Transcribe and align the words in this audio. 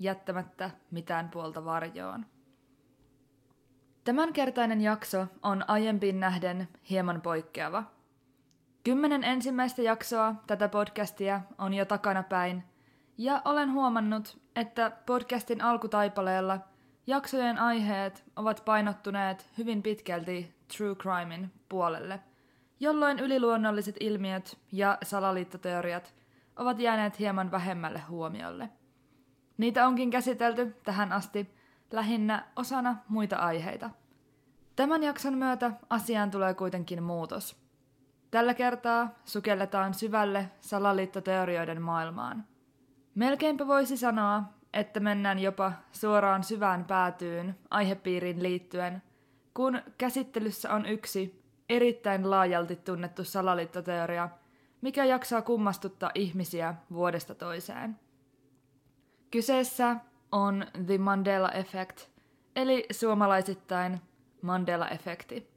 jättämättä 0.00 0.70
mitään 0.90 1.28
puolta 1.28 1.64
varjoon. 1.64 2.26
Tämänkertainen 4.04 4.80
jakso 4.80 5.26
on 5.42 5.64
aiempiin 5.68 6.20
nähden 6.20 6.68
hieman 6.90 7.20
poikkeava. 7.20 7.84
Kymmenen 8.84 9.24
ensimmäistä 9.24 9.82
jaksoa 9.82 10.34
tätä 10.46 10.68
podcastia 10.68 11.40
on 11.58 11.74
jo 11.74 11.84
takana 11.84 12.22
päin, 12.22 12.64
ja 13.18 13.42
olen 13.44 13.72
huomannut, 13.72 14.40
että 14.56 14.92
podcastin 15.06 15.62
alkutaipaleella 15.62 16.58
jaksojen 17.06 17.58
aiheet 17.58 18.24
ovat 18.36 18.62
painottuneet 18.64 19.50
hyvin 19.58 19.82
pitkälti 19.82 20.54
true 20.76 20.94
crimein 20.94 21.52
puolelle, 21.68 22.20
jolloin 22.80 23.18
yliluonnolliset 23.18 23.96
ilmiöt 24.00 24.58
ja 24.72 24.98
salaliittoteoriat 25.02 26.14
ovat 26.56 26.78
jääneet 26.78 27.18
hieman 27.18 27.50
vähemmälle 27.50 27.98
huomiolle. 27.98 28.68
Niitä 29.60 29.86
onkin 29.86 30.10
käsitelty 30.10 30.76
tähän 30.84 31.12
asti 31.12 31.54
lähinnä 31.92 32.46
osana 32.56 32.96
muita 33.08 33.36
aiheita. 33.36 33.90
Tämän 34.76 35.02
jakson 35.02 35.34
myötä 35.34 35.70
asiaan 35.90 36.30
tulee 36.30 36.54
kuitenkin 36.54 37.02
muutos. 37.02 37.56
Tällä 38.30 38.54
kertaa 38.54 39.10
sukelletaan 39.24 39.94
syvälle 39.94 40.50
salaliittoteorioiden 40.60 41.82
maailmaan. 41.82 42.44
Melkeinpä 43.14 43.66
voisi 43.66 43.96
sanoa, 43.96 44.42
että 44.72 45.00
mennään 45.00 45.38
jopa 45.38 45.72
suoraan 45.92 46.44
syvään 46.44 46.84
päätyyn 46.84 47.58
aihepiiriin 47.70 48.42
liittyen, 48.42 49.02
kun 49.54 49.82
käsittelyssä 49.98 50.74
on 50.74 50.86
yksi 50.86 51.44
erittäin 51.68 52.30
laajalti 52.30 52.76
tunnettu 52.76 53.24
salaliittoteoria, 53.24 54.28
mikä 54.80 55.04
jaksaa 55.04 55.42
kummastuttaa 55.42 56.10
ihmisiä 56.14 56.74
vuodesta 56.92 57.34
toiseen. 57.34 57.96
Kyseessä 59.30 59.96
on 60.32 60.66
The 60.86 60.98
Mandela 60.98 61.50
Effect, 61.50 62.00
eli 62.56 62.86
suomalaisittain 62.90 64.00
Mandela-efekti. 64.42 65.50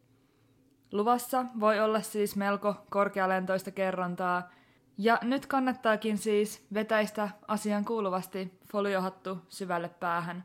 Luvassa 0.92 1.46
voi 1.60 1.80
olla 1.80 2.02
siis 2.02 2.36
melko 2.36 2.76
korkealentoista 2.90 3.72
kerrontaa, 3.72 4.50
ja 4.98 5.20
nyt 5.22 5.46
kannattaakin 5.46 6.18
siis 6.18 6.66
vetäistä 6.74 7.30
asian 7.48 7.86
kuuluvasti 7.86 8.60
foliohattu 8.72 9.38
syvälle 9.50 9.90
päähän, 9.90 10.44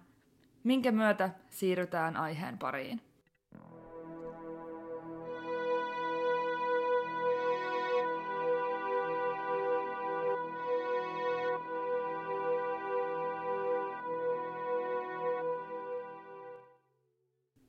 minkä 0.64 0.92
myötä 0.92 1.30
siirrytään 1.50 2.16
aiheen 2.16 2.58
pariin. 2.58 3.07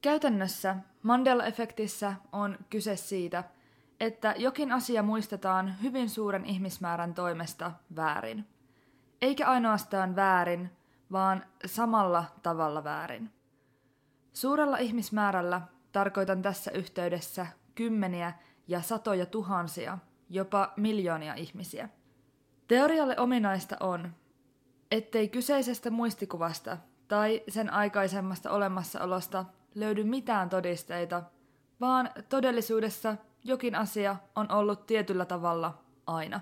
Käytännössä 0.01 0.75
Mandela-efektissä 1.03 2.13
on 2.31 2.57
kyse 2.69 2.95
siitä, 2.95 3.43
että 3.99 4.35
jokin 4.37 4.71
asia 4.71 5.03
muistetaan 5.03 5.75
hyvin 5.83 6.09
suuren 6.09 6.45
ihmismäärän 6.45 7.13
toimesta 7.13 7.71
väärin. 7.95 8.47
Eikä 9.21 9.47
ainoastaan 9.47 10.15
väärin, 10.15 10.69
vaan 11.11 11.45
samalla 11.65 12.25
tavalla 12.43 12.83
väärin. 12.83 13.29
Suurella 14.33 14.77
ihmismäärällä 14.77 15.61
tarkoitan 15.91 16.41
tässä 16.41 16.71
yhteydessä 16.71 17.47
kymmeniä 17.75 18.33
ja 18.67 18.81
satoja 18.81 19.25
tuhansia, 19.25 19.97
jopa 20.29 20.73
miljoonia 20.75 21.33
ihmisiä. 21.33 21.89
Teorialle 22.67 23.19
ominaista 23.19 23.77
on, 23.79 24.15
ettei 24.91 25.29
kyseisestä 25.29 25.89
muistikuvasta 25.89 26.77
tai 27.07 27.43
sen 27.47 27.73
aikaisemmasta 27.73 28.51
olemassaolosta 28.51 29.45
löydy 29.79 30.03
mitään 30.03 30.49
todisteita, 30.49 31.23
vaan 31.81 32.09
todellisuudessa 32.29 33.15
jokin 33.43 33.75
asia 33.75 34.15
on 34.35 34.51
ollut 34.51 34.85
tietyllä 34.85 35.25
tavalla 35.25 35.77
aina. 36.07 36.39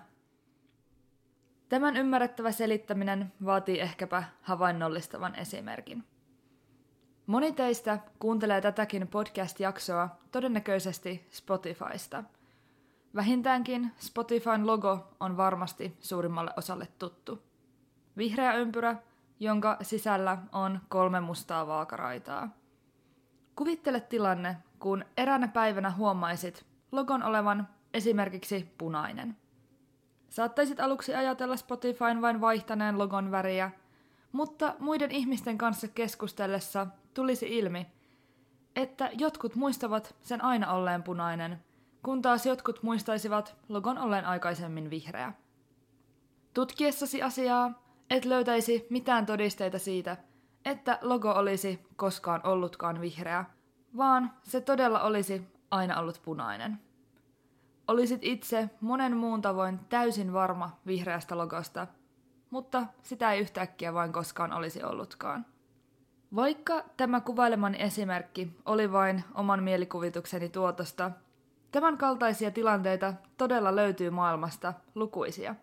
Tämän 1.69 1.97
ymmärrettävä 1.97 2.51
selittäminen 2.51 3.33
vaatii 3.45 3.79
ehkäpä 3.79 4.23
havainnollistavan 4.41 5.35
esimerkin. 5.35 6.03
Moni 7.27 7.51
teistä 7.51 7.99
kuuntelee 8.19 8.61
tätäkin 8.61 9.07
podcast-jaksoa 9.07 10.09
todennäköisesti 10.31 11.27
Spotifysta. 11.31 12.23
Vähintäänkin 13.15 13.91
Spotifyn 13.99 14.67
logo 14.67 15.07
on 15.19 15.37
varmasti 15.37 15.97
suurimmalle 15.99 16.51
osalle 16.57 16.87
tuttu. 16.99 17.43
Vihreä 18.17 18.53
ympyrä, 18.53 18.95
jonka 19.39 19.77
sisällä 19.81 20.37
on 20.51 20.79
kolme 20.89 21.19
mustaa 21.19 21.67
vaakaraitaa– 21.67 22.49
Kuvittele 23.57 24.00
tilanne, 24.00 24.57
kun 24.79 25.06
eräänä 25.18 25.47
päivänä 25.47 25.91
huomaisit 25.91 26.66
logon 26.91 27.23
olevan 27.23 27.68
esimerkiksi 27.94 28.73
punainen. 28.78 29.38
Saattaisit 30.29 30.79
aluksi 30.79 31.16
ajatella 31.16 31.57
Spotifyn 31.57 32.22
vain 32.22 32.41
vaihtaneen 32.41 32.97
logon 32.97 33.31
väriä, 33.31 33.72
mutta 34.31 34.75
muiden 34.79 35.12
ihmisten 35.12 35.57
kanssa 35.57 35.88
keskustellessa 35.88 36.88
tulisi 37.13 37.57
ilmi, 37.57 37.88
että 38.75 39.09
jotkut 39.13 39.56
muistavat 39.56 40.16
sen 40.22 40.44
aina 40.44 40.74
olleen 40.74 41.03
punainen, 41.03 41.63
kun 42.03 42.22
taas 42.22 42.45
jotkut 42.45 42.84
muistaisivat 42.84 43.56
logon 43.69 43.97
olleen 43.97 44.25
aikaisemmin 44.25 44.89
vihreä. 44.89 45.34
Tutkiessasi 46.53 47.22
asiaa 47.22 47.84
et 48.09 48.25
löytäisi 48.25 48.88
mitään 48.89 49.25
todisteita 49.25 49.79
siitä, 49.79 50.18
että 50.67 51.00
logo 51.01 51.31
olisi 51.31 51.88
koskaan 51.95 52.41
ollutkaan 52.44 53.01
vihreä, 53.01 53.45
vaan 53.97 54.33
se 54.44 54.61
todella 54.61 55.01
olisi 55.01 55.47
aina 55.72 56.00
ollut 56.00 56.22
punainen. 56.25 56.79
Olisit 57.88 58.19
itse 58.22 58.69
monen 58.81 59.17
muun 59.17 59.41
tavoin 59.41 59.79
täysin 59.89 60.33
varma 60.33 60.77
vihreästä 60.88 61.38
logosta, 61.38 61.88
mutta 62.50 62.85
sitä 63.03 63.31
ei 63.31 63.41
yhtäkkiä 63.41 63.94
vain 63.94 64.13
koskaan 64.13 64.53
olisi 64.53 64.83
ollutkaan. 64.83 65.45
Vaikka 66.35 66.83
tämä 66.97 67.22
kuvailemani 67.22 67.81
esimerkki 67.81 68.57
oli 68.66 68.91
vain 68.91 69.23
oman 69.35 69.63
mielikuvitukseni 69.63 70.50
tuotosta, 70.50 71.11
tämän 71.71 71.97
kaltaisia 71.97 72.51
tilanteita 72.51 73.13
todella 73.38 73.75
löytyy 73.75 74.09
maailmasta 74.09 74.74
lukuisia. 74.95 75.56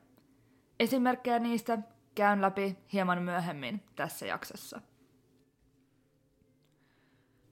Esimerkkejä 0.81 1.39
niistä 1.39 1.79
käyn 2.15 2.43
läpi 2.43 2.79
hieman 2.93 3.23
myöhemmin 3.23 3.83
tässä 3.97 4.27
jaksossa. 4.27 4.81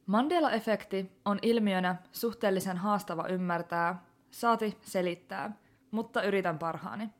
Mandela-efekti 0.06 1.12
on 1.24 1.38
ilmiönä 1.42 1.96
suhteellisen 2.12 2.76
haastava 2.76 3.28
ymmärtää, 3.28 4.02
saati 4.30 4.78
selittää, 4.80 5.56
mutta 5.90 6.22
yritän 6.22 6.58
parhaani. 6.58 7.10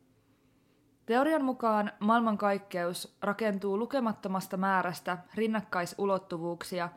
Teorian 1.06 1.44
mukaan 1.44 1.92
maailmankaikkeus 2.00 3.16
rakentuu 3.22 3.78
lukemattomasta 3.78 4.56
määrästä 4.56 5.18
rinnakkaisulottuvuuksia, 5.34 6.88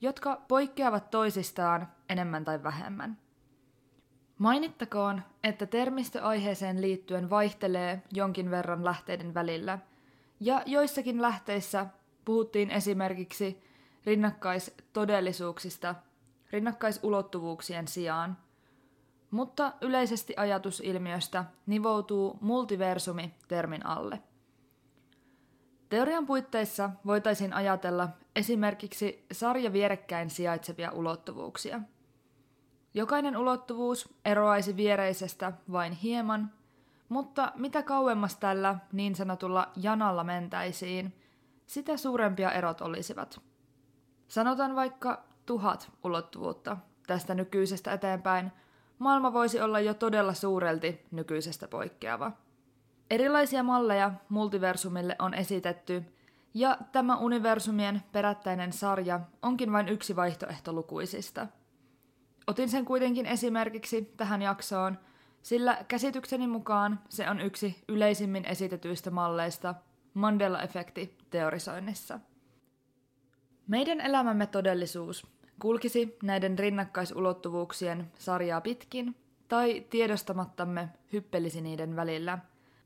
jotka 0.00 0.42
poikkeavat 0.48 1.10
toisistaan 1.10 1.88
enemmän 2.08 2.44
tai 2.44 2.62
vähemmän. 2.62 3.18
Mainittakoon, 4.38 5.22
että 5.44 5.66
termistöaiheeseen 5.66 6.80
liittyen 6.80 7.30
vaihtelee 7.30 8.02
jonkin 8.12 8.50
verran 8.50 8.84
lähteiden 8.84 9.34
välillä, 9.34 9.78
ja 10.40 10.62
joissakin 10.66 11.22
lähteissä 11.22 11.86
puhuttiin 12.24 12.70
esimerkiksi 12.70 13.71
rinnakkaistodellisuuksista 14.06 15.94
rinnakkaisulottuvuuksien 16.52 17.88
sijaan, 17.88 18.36
mutta 19.30 19.72
yleisesti 19.80 20.34
ajatusilmiöstä 20.36 21.44
nivoutuu 21.66 22.38
multiversumi 22.40 23.34
termin 23.48 23.86
alle. 23.86 24.22
Teorian 25.88 26.26
puitteissa 26.26 26.90
voitaisiin 27.06 27.52
ajatella 27.52 28.08
esimerkiksi 28.36 29.26
sarja 29.32 29.72
vierekkäin 29.72 30.30
sijaitsevia 30.30 30.90
ulottuvuuksia. 30.90 31.80
Jokainen 32.94 33.36
ulottuvuus 33.36 34.14
eroaisi 34.24 34.76
viereisestä 34.76 35.52
vain 35.72 35.92
hieman, 35.92 36.52
mutta 37.08 37.52
mitä 37.56 37.82
kauemmas 37.82 38.36
tällä 38.36 38.76
niin 38.92 39.14
sanotulla 39.14 39.72
janalla 39.76 40.24
mentäisiin– 40.24 41.14
sitä 41.72 41.96
suurempia 41.96 42.52
erot 42.52 42.80
olisivat. 42.80 43.40
Sanotaan 44.32 44.76
vaikka 44.76 45.24
tuhat 45.46 45.92
ulottuvuutta 46.04 46.76
tästä 47.06 47.34
nykyisestä 47.34 47.92
eteenpäin, 47.92 48.52
maailma 48.98 49.32
voisi 49.32 49.60
olla 49.60 49.80
jo 49.80 49.94
todella 49.94 50.34
suurelti 50.34 51.06
nykyisestä 51.10 51.68
poikkeava. 51.68 52.32
Erilaisia 53.10 53.62
malleja 53.62 54.12
multiversumille 54.28 55.16
on 55.18 55.34
esitetty, 55.34 56.04
ja 56.54 56.78
tämä 56.92 57.16
universumien 57.16 58.02
perättäinen 58.12 58.72
sarja 58.72 59.20
onkin 59.42 59.72
vain 59.72 59.88
yksi 59.88 60.16
vaihtoehto 60.16 60.72
lukuisista. 60.72 61.46
Otin 62.46 62.68
sen 62.68 62.84
kuitenkin 62.84 63.26
esimerkiksi 63.26 64.14
tähän 64.16 64.42
jaksoon, 64.42 64.98
sillä 65.42 65.84
käsitykseni 65.88 66.46
mukaan 66.46 67.00
se 67.08 67.30
on 67.30 67.40
yksi 67.40 67.84
yleisimmin 67.88 68.44
esitetyistä 68.44 69.10
malleista 69.10 69.74
Mandela-efekti 70.14 71.16
teorisoinnissa. 71.30 72.20
Meidän 73.72 74.00
elämämme 74.00 74.46
todellisuus 74.46 75.26
kulkisi 75.60 76.16
näiden 76.22 76.58
rinnakkaisulottuvuuksien 76.58 78.12
sarjaa 78.18 78.60
pitkin 78.60 79.16
tai 79.48 79.86
tiedostamattamme 79.90 80.88
hyppelisi 81.12 81.60
niiden 81.60 81.96
välillä, 81.96 82.38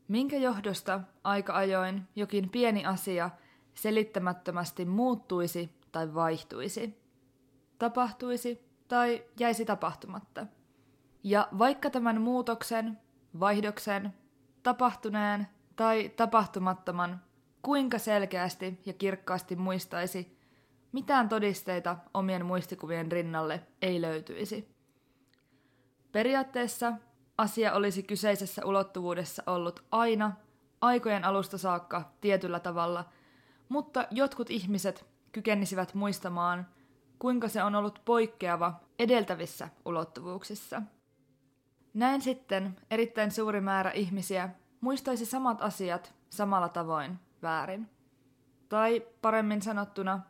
minkä 0.09 0.37
johdosta 0.37 1.01
aika 1.25 1.57
ajoin 1.57 2.03
jokin 2.17 2.51
pieni 2.51 2.85
asia 2.85 3.31
selittämättömästi 3.75 4.85
muuttuisi 4.85 5.71
tai 5.93 6.15
vaihtuisi, 6.15 6.99
tapahtuisi 7.79 8.61
tai 8.89 9.25
jäisi 9.39 9.65
tapahtumatta. 9.65 10.47
Ja 11.23 11.49
vaikka 11.59 11.91
tämän 11.91 12.21
muutoksen, 12.21 12.99
vaihdoksen, 13.41 14.15
tapahtuneen 14.63 15.47
tai 15.77 16.09
tapahtumattoman 16.09 17.21
kuinka 17.63 17.99
selkeästi 17.99 18.81
ja 18.87 18.93
kirkkaasti 18.93 19.57
muistaisi, 19.57 20.36
mitään 20.97 21.29
todisteita 21.29 21.97
omien 22.15 22.47
muistikuvien 22.47 23.13
rinnalle 23.13 23.63
ei 23.83 24.03
löytyisi. 24.03 24.69
Periaatteessa 26.13 26.93
asia 27.39 27.73
olisi 27.73 28.03
kyseisessä 28.03 28.65
ulottuvuudessa 28.65 29.43
ollut 29.47 29.85
aina, 29.91 30.33
aikojen 30.81 31.25
alusta 31.25 31.59
saakka 31.59 32.13
tietyllä 32.21 32.61
tavalla, 32.61 33.05
mutta 33.69 34.07
jotkut 34.11 34.51
ihmiset 34.51 35.07
kykenisivät 35.33 35.95
muistamaan, 35.95 36.67
kuinka 37.19 37.49
se 37.49 37.63
on 37.63 37.75
ollut 37.75 38.03
poikkeava 38.05 38.81
edeltävissä 38.99 39.69
ulottuvuuksissa. 39.85 40.83
Näin 41.95 42.23
sitten 42.23 42.77
erittäin 42.91 43.31
suuri 43.31 43.61
määrä 43.61 43.91
ihmisiä 43.91 44.49
muistaisi 44.81 45.27
samat 45.27 45.63
asiat 45.63 46.15
samalla 46.31 46.69
tavoin 46.69 47.19
väärin. 47.43 47.91
Tai 48.69 49.07
paremmin 49.23 49.63
sanottuna, 49.63 50.21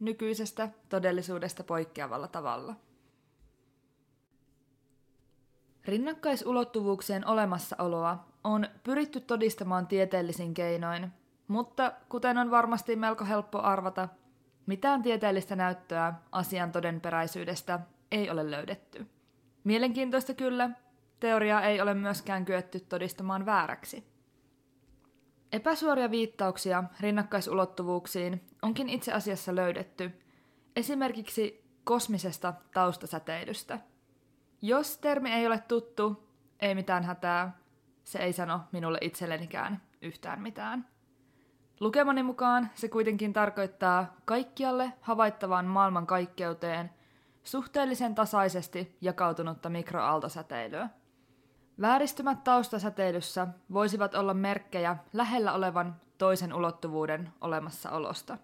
nykyisestä 0.00 0.68
todellisuudesta 0.88 1.64
poikkeavalla 1.64 2.28
tavalla. 2.28 2.74
Rinnakkaisulottuvuuksien 5.84 7.26
olemassaoloa 7.26 8.26
on 8.44 8.68
pyritty 8.84 9.20
todistamaan 9.20 9.86
tieteellisin 9.86 10.54
keinoin, 10.54 11.12
mutta 11.48 11.92
kuten 12.08 12.38
on 12.38 12.50
varmasti 12.50 12.96
melko 12.96 13.24
helppo 13.24 13.58
arvata, 13.58 14.08
mitään 14.66 15.02
tieteellistä 15.02 15.56
näyttöä 15.56 16.14
asian 16.32 16.72
todenperäisyydestä 16.72 17.80
ei 18.10 18.30
ole 18.30 18.50
löydetty. 18.50 19.06
Mielenkiintoista 19.64 20.34
kyllä, 20.34 20.70
teoriaa 21.20 21.62
ei 21.62 21.80
ole 21.80 21.94
myöskään 21.94 22.44
kyetty 22.44 22.80
todistamaan 22.80 23.46
vääräksi. 23.46 24.15
Epäsuoria 25.52 26.10
viittauksia 26.10 26.84
rinnakkaisulottuvuuksiin 27.00 28.44
onkin 28.62 28.88
itse 28.88 29.12
asiassa 29.12 29.54
löydetty, 29.54 30.10
esimerkiksi 30.76 31.64
kosmisesta 31.84 32.54
taustasäteilystä. 32.74 33.78
Jos 34.62 34.98
termi 34.98 35.32
ei 35.32 35.46
ole 35.46 35.58
tuttu, 35.58 36.28
ei 36.60 36.74
mitään 36.74 37.04
hätää, 37.04 37.58
se 38.04 38.18
ei 38.18 38.32
sano 38.32 38.60
minulle 38.72 38.98
itsellenikään 39.00 39.82
yhtään 40.02 40.42
mitään. 40.42 40.86
Lukemani 41.80 42.22
mukaan 42.22 42.70
se 42.74 42.88
kuitenkin 42.88 43.32
tarkoittaa 43.32 44.16
kaikkialle 44.24 44.92
havaittavaan 45.00 45.66
maailmankaikkeuteen 45.66 46.90
suhteellisen 47.44 48.14
tasaisesti 48.14 48.96
jakautunutta 49.00 49.68
mikroaaltosäteilyä. 49.68 50.88
Vääristymät 51.80 52.44
taustasäteilyssä 52.44 53.46
voisivat 53.72 54.14
olla 54.14 54.34
merkkejä 54.34 54.96
lähellä 55.12 55.52
olevan 55.52 55.96
toisen 56.18 56.54
ulottuvuuden 56.54 57.32
olemassaolosta. 57.40 58.38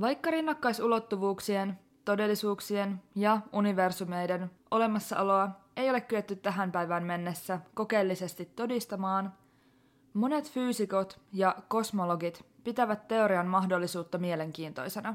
Vaikka 0.00 0.30
rinnakkaisulottuvuuksien, 0.30 1.78
todellisuuksien 2.04 3.02
ja 3.14 3.40
universumeiden 3.52 4.50
olemassaoloa 4.70 5.50
ei 5.76 5.90
ole 5.90 6.00
kyetty 6.00 6.36
tähän 6.36 6.72
päivään 6.72 7.04
mennessä 7.04 7.60
kokeellisesti 7.74 8.44
todistamaan, 8.44 9.32
monet 10.14 10.50
fyysikot 10.52 11.20
ja 11.32 11.56
kosmologit 11.68 12.44
pitävät 12.64 13.08
teorian 13.08 13.46
mahdollisuutta 13.46 14.18
mielenkiintoisena. 14.18 15.14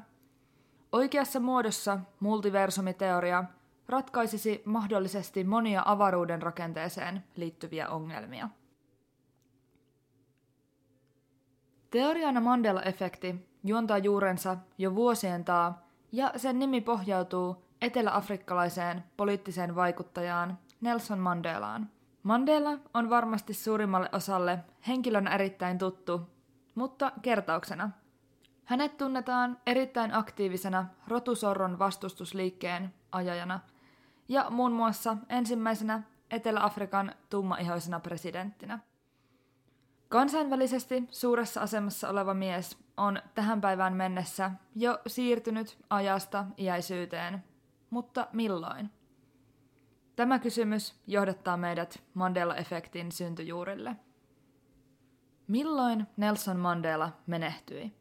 Oikeassa 0.91 1.39
muodossa 1.39 1.99
multiversumiteoria– 2.19 3.43
ratkaisisi 3.91 4.61
mahdollisesti 4.65 5.43
monia 5.43 5.83
avaruuden 5.85 6.41
rakenteeseen 6.41 7.23
liittyviä 7.35 7.89
ongelmia. 7.89 8.49
Teoriana 11.89 12.39
Mandela-efekti 12.39 13.35
juontaa 13.63 13.97
juurensa 13.97 14.57
jo 14.77 14.95
vuosien 14.95 15.45
taa 15.45 15.87
ja 16.11 16.31
sen 16.35 16.59
nimi 16.59 16.81
pohjautuu 16.81 17.65
eteläafrikkalaiseen 17.81 19.03
poliittiseen 19.17 19.75
vaikuttajaan 19.75 20.57
Nelson 20.81 21.19
Mandelaan. 21.19 21.89
Mandela 22.23 22.77
on 22.93 23.09
varmasti 23.09 23.53
suurimmalle 23.53 24.09
osalle 24.11 24.59
henkilön 24.87 25.27
erittäin 25.27 25.77
tuttu, 25.77 26.21
mutta 26.75 27.11
kertauksena. 27.21 27.89
Hänet 28.65 28.97
tunnetaan 28.97 29.57
erittäin 29.65 30.13
aktiivisena 30.13 30.85
rotusorron 31.07 31.79
vastustusliikkeen 31.79 32.93
ajajana 33.11 33.59
ja 34.31 34.49
muun 34.49 34.71
muassa 34.71 35.17
ensimmäisenä 35.29 36.03
Etelä-Afrikan 36.29 37.15
tummaihoisena 37.29 37.99
presidenttinä. 37.99 38.79
Kansainvälisesti 40.09 41.03
suuressa 41.09 41.61
asemassa 41.61 42.09
oleva 42.09 42.33
mies 42.33 42.77
on 42.97 43.21
tähän 43.35 43.61
päivään 43.61 43.93
mennessä 43.93 44.51
jo 44.75 44.99
siirtynyt 45.07 45.77
ajasta 45.89 46.45
iäisyyteen, 46.57 47.43
mutta 47.89 48.27
milloin? 48.33 48.89
Tämä 50.15 50.39
kysymys 50.39 50.95
johdattaa 51.07 51.57
meidät 51.57 52.03
Mandela-efektin 52.13 53.11
syntyjuurille. 53.11 53.95
Milloin 55.47 56.07
Nelson 56.17 56.57
Mandela 56.57 57.11
menehtyi? 57.27 57.93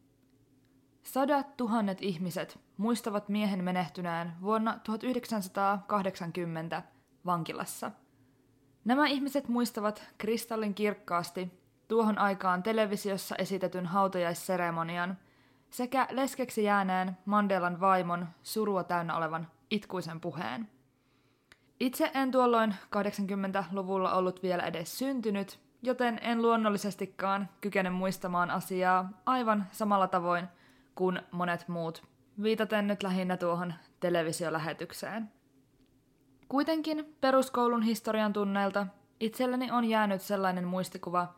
Sadat 1.03 1.57
tuhannet 1.57 2.03
ihmiset 2.03 2.59
muistavat 2.77 3.29
miehen 3.29 3.65
menehtyneen 3.65 4.33
vuonna 4.43 4.79
1980 4.85 6.83
vankilassa. 7.27 7.91
Nämä 8.85 9.07
ihmiset 9.07 9.49
muistavat 9.49 10.03
kristallin 10.19 10.75
kirkkaasti 10.75 11.61
tuohon 11.89 12.19
aikaan 12.19 12.63
televisiossa 12.63 13.37
esitetyn 13.37 13.87
hautajaisseremonian 13.87 15.19
sekä 15.71 16.07
leskeksi 16.11 16.65
jääneen 16.65 17.17
Mandelan 17.25 17.81
vaimon 17.81 18.29
surua 18.43 18.85
täynnä 18.85 19.17
olevan 19.17 19.49
itkuisen 19.71 20.21
puheen. 20.21 20.69
Itse 21.81 22.11
en 22.15 22.31
tuolloin 22.31 22.75
80-luvulla 22.97 24.13
ollut 24.13 24.43
vielä 24.43 24.63
edes 24.63 24.99
syntynyt, 24.99 25.61
joten 25.83 26.19
en 26.23 26.43
luonnollisestikaan 26.43 27.49
kykene 27.61 27.91
muistamaan 27.91 28.51
asiaa 28.51 29.11
aivan 29.27 29.67
samalla 29.73 30.09
tavoin– 30.09 30.49
kuin 30.95 31.23
monet 31.31 31.69
muut, 31.69 32.03
viitaten 32.43 32.87
nyt 32.87 33.03
lähinnä 33.03 33.37
tuohon 33.37 33.75
televisiolähetykseen. 34.01 35.31
Kuitenkin 36.49 37.17
peruskoulun 37.21 37.83
historian 37.83 38.33
tunneilta 38.33 38.87
itselleni 39.21 39.71
on 39.71 39.85
jäänyt 39.85 40.23
sellainen 40.23 40.65
muistikuva, 40.65 41.35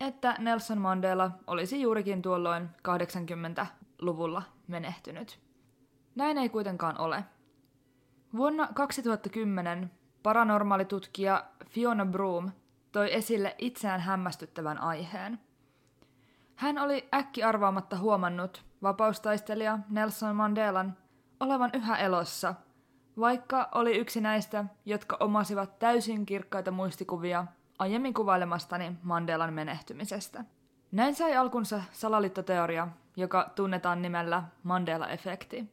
että 0.00 0.36
Nelson 0.38 0.78
Mandela 0.78 1.30
olisi 1.46 1.80
juurikin 1.80 2.22
tuolloin 2.22 2.68
80-luvulla 2.88 4.42
menehtynyt. 4.66 5.40
Näin 6.14 6.38
ei 6.38 6.48
kuitenkaan 6.48 7.00
ole. 7.00 7.24
Vuonna 8.36 8.68
2010 8.74 9.90
paranormaalitutkija 10.22 11.44
Fiona 11.66 12.06
Broom 12.06 12.50
toi 12.92 13.14
esille 13.14 13.54
itseään 13.58 14.00
hämmästyttävän 14.00 14.78
aiheen. 14.78 15.40
Hän 16.58 16.78
oli 16.78 17.08
äkki 17.14 17.42
arvaamatta 17.42 17.98
huomannut, 17.98 18.64
vapaustaistelija 18.82 19.78
Nelson 19.90 20.36
Mandelan 20.36 20.96
olevan 21.40 21.70
yhä 21.72 21.96
elossa, 21.96 22.54
vaikka 23.20 23.68
oli 23.74 23.96
yksi 23.96 24.20
näistä, 24.20 24.64
jotka 24.84 25.16
omasivat 25.20 25.78
täysin 25.78 26.26
kirkkaita 26.26 26.70
muistikuvia 26.70 27.46
aiemmin 27.78 28.14
kuvailemastani 28.14 28.92
Mandelan 29.02 29.54
menehtymisestä. 29.54 30.44
Näin 30.92 31.14
sai 31.14 31.36
alkunsa 31.36 31.82
salaliittoteoria, 31.92 32.88
joka 33.16 33.50
tunnetaan 33.54 34.02
nimellä 34.02 34.42
Mandela-efekti. 34.62 35.64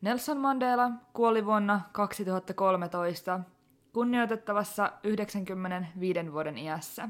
Nelson 0.00 0.38
Mandela 0.38 0.90
kuoli 1.12 1.46
vuonna 1.46 1.80
2013 1.92 3.40
kunnioitettavassa 3.92 4.92
95 5.02 6.32
vuoden 6.32 6.58
iässä. 6.58 7.08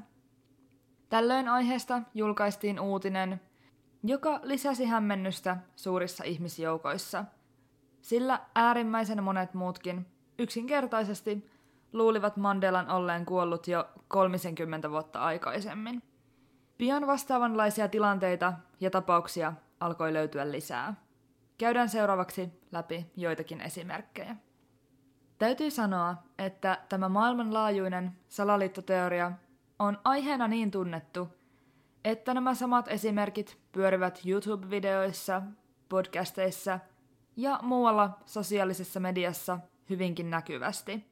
Tällöin 1.08 1.48
aiheesta 1.48 2.02
julkaistiin 2.14 2.80
uutinen, 2.80 3.40
joka 4.02 4.40
lisäsi 4.42 4.84
hämmennystä 4.84 5.56
suurissa 5.76 6.24
ihmisjoukoissa, 6.24 7.24
sillä 8.00 8.40
äärimmäisen 8.54 9.22
monet 9.22 9.54
muutkin 9.54 10.06
yksinkertaisesti 10.38 11.50
luulivat 11.92 12.36
Mandelan 12.36 12.90
olleen 12.90 13.26
kuollut 13.26 13.68
jo 13.68 13.88
30 14.08 14.90
vuotta 14.90 15.20
aikaisemmin. 15.20 16.02
Pian 16.78 17.06
vastaavanlaisia 17.06 17.88
tilanteita 17.88 18.52
ja 18.80 18.90
tapauksia 18.90 19.52
alkoi 19.80 20.12
löytyä 20.12 20.50
lisää. 20.50 20.94
Käydään 21.58 21.88
seuraavaksi 21.88 22.60
läpi 22.72 23.06
joitakin 23.16 23.60
esimerkkejä. 23.60 24.36
Täytyy 25.38 25.70
sanoa, 25.70 26.14
että 26.38 26.78
tämä 26.88 27.08
maailmanlaajuinen 27.08 28.12
salaliittoteoria 28.28 29.32
on 29.78 29.98
aiheena 30.04 30.48
niin 30.48 30.70
tunnettu, 30.70 31.28
että 32.04 32.34
nämä 32.34 32.54
samat 32.54 32.88
esimerkit 32.88 33.58
pyörivät 33.72 34.20
YouTube-videoissa, 34.26 35.42
podcasteissa 35.88 36.78
ja 37.36 37.58
muualla 37.62 38.18
sosiaalisessa 38.26 39.00
mediassa 39.00 39.58
hyvinkin 39.90 40.30
näkyvästi. 40.30 41.04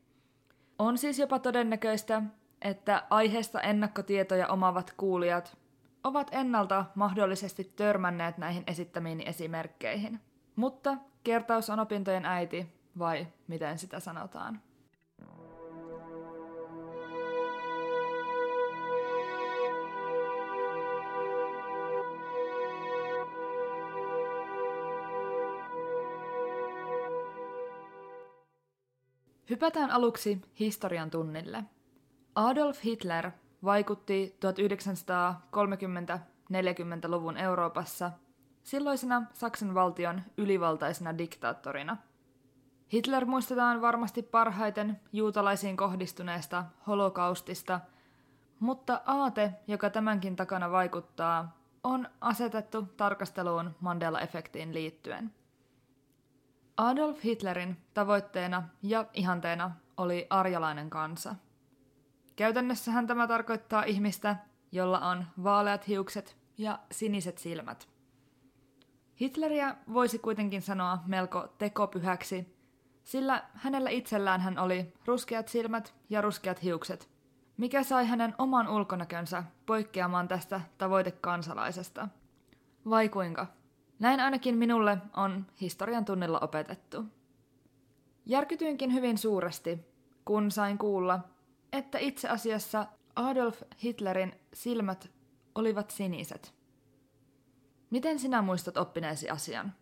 On 0.79 0.99
siis 0.99 1.19
jopa 1.19 1.39
todennäköistä, 1.39 2.23
että 2.63 3.03
aiheesta 3.11 3.61
ennakkotietoja 3.61 4.49
omavat 4.49 4.95
kuulijat 4.97 5.57
ovat 6.05 6.29
ennalta 6.33 6.85
mahdollisesti 6.95 7.73
törmänneet 7.77 8.39
näihin 8.39 8.65
esittämiini 8.67 9.23
esimerkkeihin. 9.27 10.21
Mutta 10.57 10.97
kertaus 11.25 11.71
on 11.71 11.81
opintojen 11.81 12.25
äiti, 12.25 12.67
vai 12.99 13.27
miten 13.49 13.79
sitä 13.79 14.01
sanotaan? 14.01 14.61
Hypätään 29.51 29.91
aluksi 29.91 30.43
historian 30.61 31.11
tunnille. 31.11 31.65
Adolf 32.35 32.85
Hitler 32.85 33.31
vaikutti 33.65 34.39
1930-40-luvun 34.45 37.37
Euroopassa 37.37 38.11
silloisena 38.63 39.23
Saksan 39.33 39.75
valtion 39.75 40.23
ylivaltaisena 40.37 41.19
diktaattorina. 41.19 41.97
Hitler 42.93 43.25
muistetaan 43.25 43.81
varmasti 43.81 44.23
parhaiten 44.23 45.01
juutalaisiin 45.13 45.77
kohdistuneesta 45.77 46.65
holokaustista, 46.87 47.81
mutta 48.61 49.01
aate, 49.07 49.53
joka 49.67 49.91
tämänkin 49.91 50.37
takana 50.37 50.71
vaikuttaa, 50.71 51.57
on 51.83 52.09
asetettu 52.21 52.89
tarkasteluun 52.97 53.75
Mandela-efektiin 53.81 54.75
liittyen– 54.75 55.31
Adolf 56.77 57.25
Hitlerin 57.25 57.77
tavoitteena 57.95 58.63
ja 58.83 59.07
ihanteena 59.13 59.71
oli 59.97 60.27
arjalainen 60.31 60.91
kansa. 60.91 61.35
Käytännössähän 62.37 63.07
tämä 63.07 63.27
tarkoittaa 63.27 63.83
ihmistä, 63.83 64.37
jolla 64.73 65.01
on 65.01 65.27
vaaleat 65.45 65.89
hiukset 65.89 66.37
ja 66.59 66.79
siniset 66.93 67.39
silmät. 67.39 67.89
Hitleriä 69.21 69.77
voisi 69.93 70.19
kuitenkin 70.19 70.63
sanoa 70.63 70.99
melko 71.07 71.49
tekopyhäksi, 71.59 72.57
sillä 73.05 73.43
hänellä 73.55 73.91
itsellään 73.91 74.41
hän 74.41 74.59
oli 74.59 74.95
ruskeat 75.05 75.49
silmät 75.49 75.95
ja 76.11 76.21
ruskeat 76.21 76.63
hiukset, 76.63 77.11
mikä 77.57 77.83
sai 77.83 78.07
hänen 78.07 78.35
oman 78.39 78.69
ulkonäkönsä 78.69 79.45
poikkeamaan 79.67 80.29
tästä 80.29 80.61
tavoitekansalaisesta. 80.79 82.09
Vai 82.91 83.09
kuinka? 83.09 83.47
Näin 84.05 84.21
ainakin 84.21 84.57
minulle 84.57 84.99
on 85.17 85.47
historian 85.61 86.05
tunnilla 86.05 86.39
opetettu. 86.41 87.05
Järkytyinkin 88.27 88.93
hyvin 88.93 89.19
suuresti, 89.19 89.79
kun 90.25 90.51
sain 90.51 90.79
kuulla, 90.79 91.21
että 91.73 91.99
itse 91.99 92.29
asiassa 92.29 92.87
Adolf 93.17 93.63
Hitlerin 93.85 94.33
silmät 94.53 95.11
olivat 95.55 95.91
siniset. 95.91 96.55
Miten 97.91 98.19
sinä 98.19 98.43
muistat 98.43 98.77
oppineesi 98.77 99.31
asian? 99.31 99.73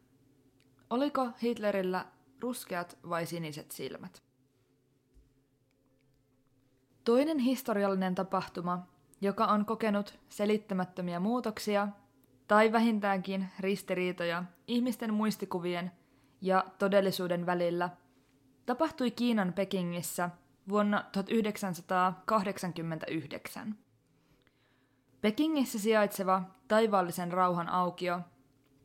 Oliko 0.91 1.29
Hitlerillä 1.43 2.07
ruskeat 2.41 2.99
vai 3.09 3.27
siniset 3.27 3.71
silmät? 3.71 4.23
Toinen 7.05 7.39
historiallinen 7.39 8.15
tapahtuma, 8.15 8.87
joka 9.21 9.47
on 9.47 9.65
kokenut 9.67 10.19
selittämättömiä 10.29 11.21
muutoksia 11.21 11.89
tai 12.49 12.73
vähintäänkin 12.73 13.49
ristiriitoja 13.61 14.45
ihmisten 14.67 15.15
muistikuvien 15.15 15.93
ja 16.41 16.65
todellisuuden 16.79 17.47
välillä, 17.47 17.91
tapahtui 18.67 19.11
Kiinan 19.11 19.53
Pekingissä 19.53 20.31
vuonna 20.69 21.05
1989. 21.13 23.75
Pekingissä 25.21 25.79
sijaitseva 25.79 26.43
taivaallisen 26.69 27.33
rauhan 27.33 27.69
aukio 27.69 28.21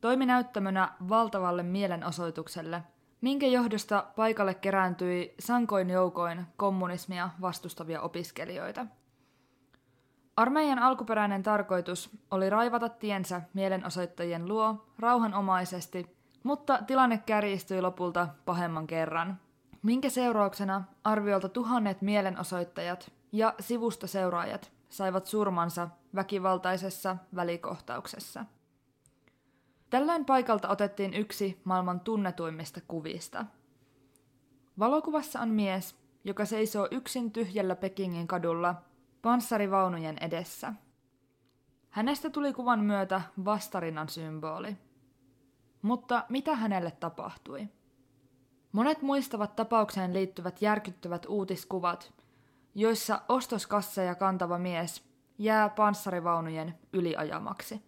toimi 0.00 0.26
näyttämönä 0.26 0.92
valtavalle 1.08 1.62
mielenosoitukselle, 1.62 2.82
minkä 3.20 3.46
johdosta 3.46 4.06
paikalle 4.16 4.54
kerääntyi 4.54 5.34
sankoin 5.38 5.90
joukoin 5.90 6.46
kommunismia 6.56 7.30
vastustavia 7.40 8.00
opiskelijoita– 8.00 8.86
Armeijan 10.38 10.78
alkuperäinen 10.78 11.42
tarkoitus 11.42 12.10
oli 12.30 12.50
raivata 12.50 12.88
tiensä 12.88 13.42
mielenosoittajien 13.54 14.48
luo 14.48 14.86
rauhanomaisesti, 14.98 16.16
mutta 16.42 16.78
tilanne 16.86 17.18
kärjistyi 17.26 17.82
lopulta 17.82 18.28
pahemman 18.44 18.86
kerran, 18.86 19.40
minkä 19.82 20.10
seurauksena 20.10 20.84
arviolta 21.04 21.48
tuhannet 21.48 22.02
mielenosoittajat 22.02 23.12
ja 23.32 23.54
sivustoseuraajat 23.60 24.72
saivat 24.88 25.26
surmansa 25.26 25.88
väkivaltaisessa 26.14 27.16
välikohtauksessa. 27.34 28.44
Tällöin 29.90 30.24
paikalta 30.24 30.68
otettiin 30.68 31.14
yksi 31.14 31.60
maailman 31.64 32.00
tunnetuimmista 32.00 32.80
kuvista. 32.88 33.46
Valokuvassa 34.78 35.40
on 35.40 35.48
mies, 35.48 35.96
joka 36.24 36.44
seisoo 36.44 36.88
yksin 36.90 37.32
tyhjällä 37.32 37.76
Pekingin 37.76 38.26
kadulla 38.26 38.87
panssarivaunujen 39.22 40.18
edessä. 40.20 40.72
Hänestä 41.90 42.30
tuli 42.30 42.52
kuvan 42.52 42.80
myötä 42.80 43.22
vastarinnan 43.44 44.08
symboli. 44.08 44.76
Mutta 45.82 46.24
mitä 46.28 46.56
hänelle 46.56 46.90
tapahtui? 46.90 47.68
Monet 48.72 49.02
muistavat 49.02 49.56
tapaukseen 49.56 50.14
liittyvät 50.14 50.62
järkyttävät 50.62 51.26
uutiskuvat, 51.28 52.12
joissa 52.74 53.22
ostoskasseja 53.28 54.14
kantava 54.14 54.58
mies 54.58 55.08
jää 55.38 55.68
panssarivaunujen 55.68 56.78
yliajamaksi. 56.92 57.82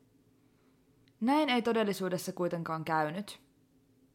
Näin 1.20 1.48
ei 1.48 1.62
todellisuudessa 1.62 2.32
kuitenkaan 2.32 2.84
käynyt. 2.84 3.40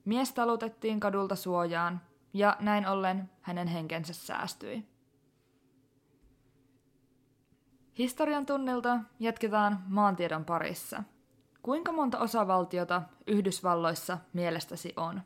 Mies 0.05 0.33
talutettiin 0.33 0.99
kadulta 0.99 1.35
suojaan, 1.35 2.01
ja 2.33 2.57
näin 2.59 2.87
ollen 2.87 3.29
hänen 3.41 3.67
henkensä 3.67 4.13
säästyi. 4.13 4.94
Historian 7.97 8.45
tunnilta 8.45 8.99
jatketaan 9.19 9.83
maantiedon 9.87 10.45
parissa. 10.45 11.03
Kuinka 11.61 11.91
monta 11.91 12.19
osavaltiota 12.19 13.01
Yhdysvalloissa 13.27 14.17
mielestäsi 14.33 14.93
on? 14.97 15.21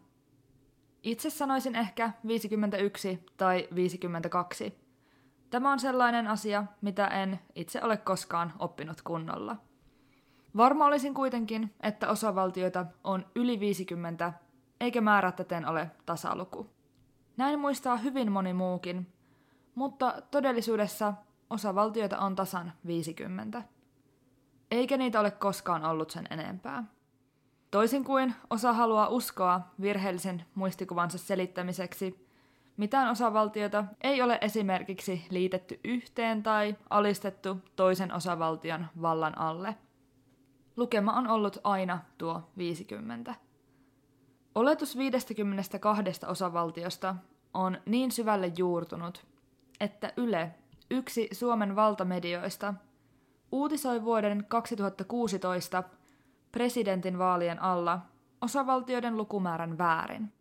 Itse 1.03 1.29
sanoisin 1.29 1.75
ehkä 1.75 2.11
51 2.27 3.25
tai 3.37 3.67
52. 3.75 4.79
Tämä 5.49 5.71
on 5.71 5.79
sellainen 5.79 6.27
asia, 6.27 6.63
mitä 6.81 7.07
en 7.07 7.39
itse 7.55 7.83
ole 7.83 7.97
koskaan 7.97 8.53
oppinut 8.59 9.01
kunnolla. 9.01 9.55
Varma 10.57 10.85
olisin 10.85 11.13
kuitenkin, 11.13 11.73
että 11.83 12.09
osavaltioita 12.09 12.85
on 13.03 13.25
yli 13.35 13.59
50, 13.59 14.33
eikä 14.79 15.01
määrä 15.01 15.31
täten 15.31 15.67
ole 15.67 15.91
tasaluku. 16.05 16.69
Näin 17.37 17.59
muistaa 17.59 17.97
hyvin 17.97 18.31
moni 18.31 18.53
muukin, 18.53 19.07
mutta 19.75 20.21
todellisuudessa 20.31 21.13
osavaltioita 21.49 22.17
on 22.17 22.35
tasan 22.35 22.73
50. 22.87 23.63
Eikä 24.71 24.97
niitä 24.97 25.19
ole 25.19 25.31
koskaan 25.31 25.85
ollut 25.85 26.09
sen 26.09 26.27
enempää. 26.29 26.83
Toisin 27.71 28.03
kuin 28.03 28.35
osa 28.49 28.73
haluaa 28.73 29.07
uskoa 29.07 29.61
virheellisen 29.81 30.45
muistikuvansa 30.55 31.17
selittämiseksi, 31.17 32.27
mitään 32.77 33.09
osavaltioita 33.11 33.85
ei 34.01 34.21
ole 34.21 34.37
esimerkiksi 34.41 35.25
liitetty 35.29 35.79
yhteen 35.83 36.43
tai 36.43 36.75
alistettu 36.89 37.57
toisen 37.75 38.13
osavaltion 38.13 38.85
vallan 39.01 39.37
alle. 39.37 39.75
lukema 40.77 41.13
on 41.13 41.27
ollut 41.27 41.57
aina 41.63 41.99
tuo 42.17 42.49
50. 42.57 43.35
Oletus 44.55 44.97
52 44.97 46.03
osavaltiosta 46.27 47.15
on 47.53 47.77
niin 47.85 48.11
syvälle 48.11 48.51
juurtunut, 48.57 49.25
että 49.79 50.13
Yle, 50.17 50.55
yksi 50.91 51.29
Suomen 51.31 51.75
valtamedioista, 51.75 52.73
uutisoi 53.51 54.03
vuoden 54.03 54.45
2016 54.47 55.83
presidentinvaalien 56.51 57.61
alla 57.61 57.99
osavaltioiden 58.41 59.17
lukumäärän 59.17 59.77
väärin. 59.77 60.33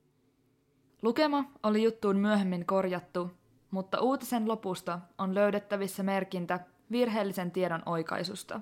Lukema 1.02 1.45
oli 1.62 1.83
juttuun 1.83 2.17
myöhemmin 2.17 2.67
korjattu, 2.67 3.31
mutta 3.71 4.00
uutisen 4.00 4.49
lopusta 4.49 5.00
on 5.19 5.35
löydettävissä 5.35 6.02
merkintä 6.02 6.61
virheellisen 6.90 7.50
tiedon 7.50 7.83
oikaisusta. 7.87 8.61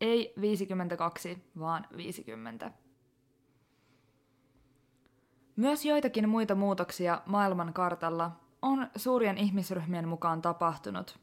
Ei 0.00 0.32
52, 0.40 1.44
vaan 1.58 1.86
50. 1.96 2.70
Myös 5.56 5.84
joitakin 5.84 6.28
muita 6.28 6.54
muutoksia 6.54 7.22
maailman 7.26 7.72
kartalla 7.72 8.30
on 8.66 8.90
suurien 8.96 9.38
ihmisryhmien 9.38 10.08
mukaan 10.08 10.42
tapahtunut, 10.42 11.18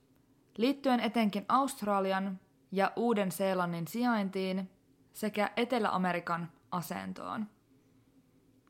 liittyen 0.57 0.99
etenkin 0.99 1.45
Australian 1.49 2.39
ja 2.71 2.91
Uuden-Seelannin 2.95 3.87
sijaintiin 3.87 4.69
sekä 5.13 5.51
Etelä-Amerikan 5.57 6.51
asentoon. 6.71 7.47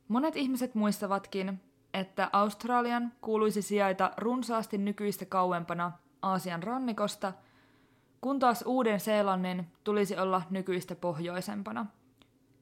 Monet 0.07 0.35
ihmiset 0.35 0.75
muistavatkin, 0.75 1.61
että 1.93 2.29
Australian 2.33 3.11
kuuluisi 3.21 3.61
sijaita 3.61 4.11
runsaasti 4.17 4.77
nykyistä 4.77 5.25
kauempana 5.25 5.91
Aasian 6.21 6.63
rannikosta, 6.63 7.33
kun 8.21 8.39
taas 8.39 8.63
Uuden-Seelannin 8.67 9.67
tulisi 9.83 10.17
olla 10.17 10.41
nykyistä 10.49 10.95
pohjoisempana. 10.95 11.85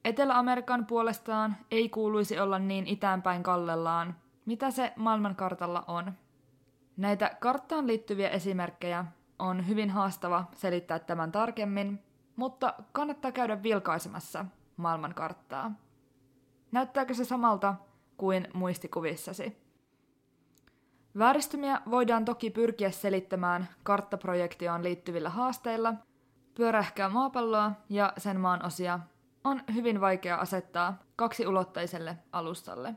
Etelä-Amerikan 0.05 0.85
puolestaan 0.85 1.57
ei 1.71 1.89
kuuluisi 1.89 2.39
olla 2.39 2.59
niin 2.59 2.87
itäänpäin 2.87 3.43
kallellaan, 3.43 4.15
mitä 4.45 4.71
se 4.71 4.93
maailmankartalla 4.95 5.83
on. 5.87 6.13
Näitä 6.97 7.37
karttaan 7.39 7.87
liittyviä 7.87 8.29
esimerkkejä 8.29 9.05
on 9.39 9.67
hyvin 9.67 9.89
haastava 9.89 10.45
selittää 10.55 10.99
tämän 10.99 11.31
tarkemmin, 11.31 12.03
mutta 12.35 12.73
kannattaa 12.91 13.31
käydä 13.31 13.63
vilkaisemassa 13.63 14.45
maailmankarttaa. 14.77 15.71
Näyttääkö 16.71 17.13
se 17.13 17.25
samalta 17.25 17.75
kuin 18.17 18.47
muistikuvissasi? 18.53 19.57
Vääristymiä 21.17 21.81
voidaan 21.91 22.25
toki 22.25 22.49
pyrkiä 22.49 22.91
selittämään 22.91 23.67
karttaprojektioon 23.83 24.83
liittyvillä 24.83 25.29
haasteilla. 25.29 25.93
Pyörähkää 26.55 27.09
maapalloa 27.09 27.71
ja 27.89 28.13
sen 28.17 28.39
maan 28.39 28.65
osia 28.65 28.99
on 29.43 29.61
hyvin 29.73 30.01
vaikea 30.01 30.35
asettaa 30.35 30.97
kaksiulotteiselle 31.15 32.17
alustalle. 32.31 32.95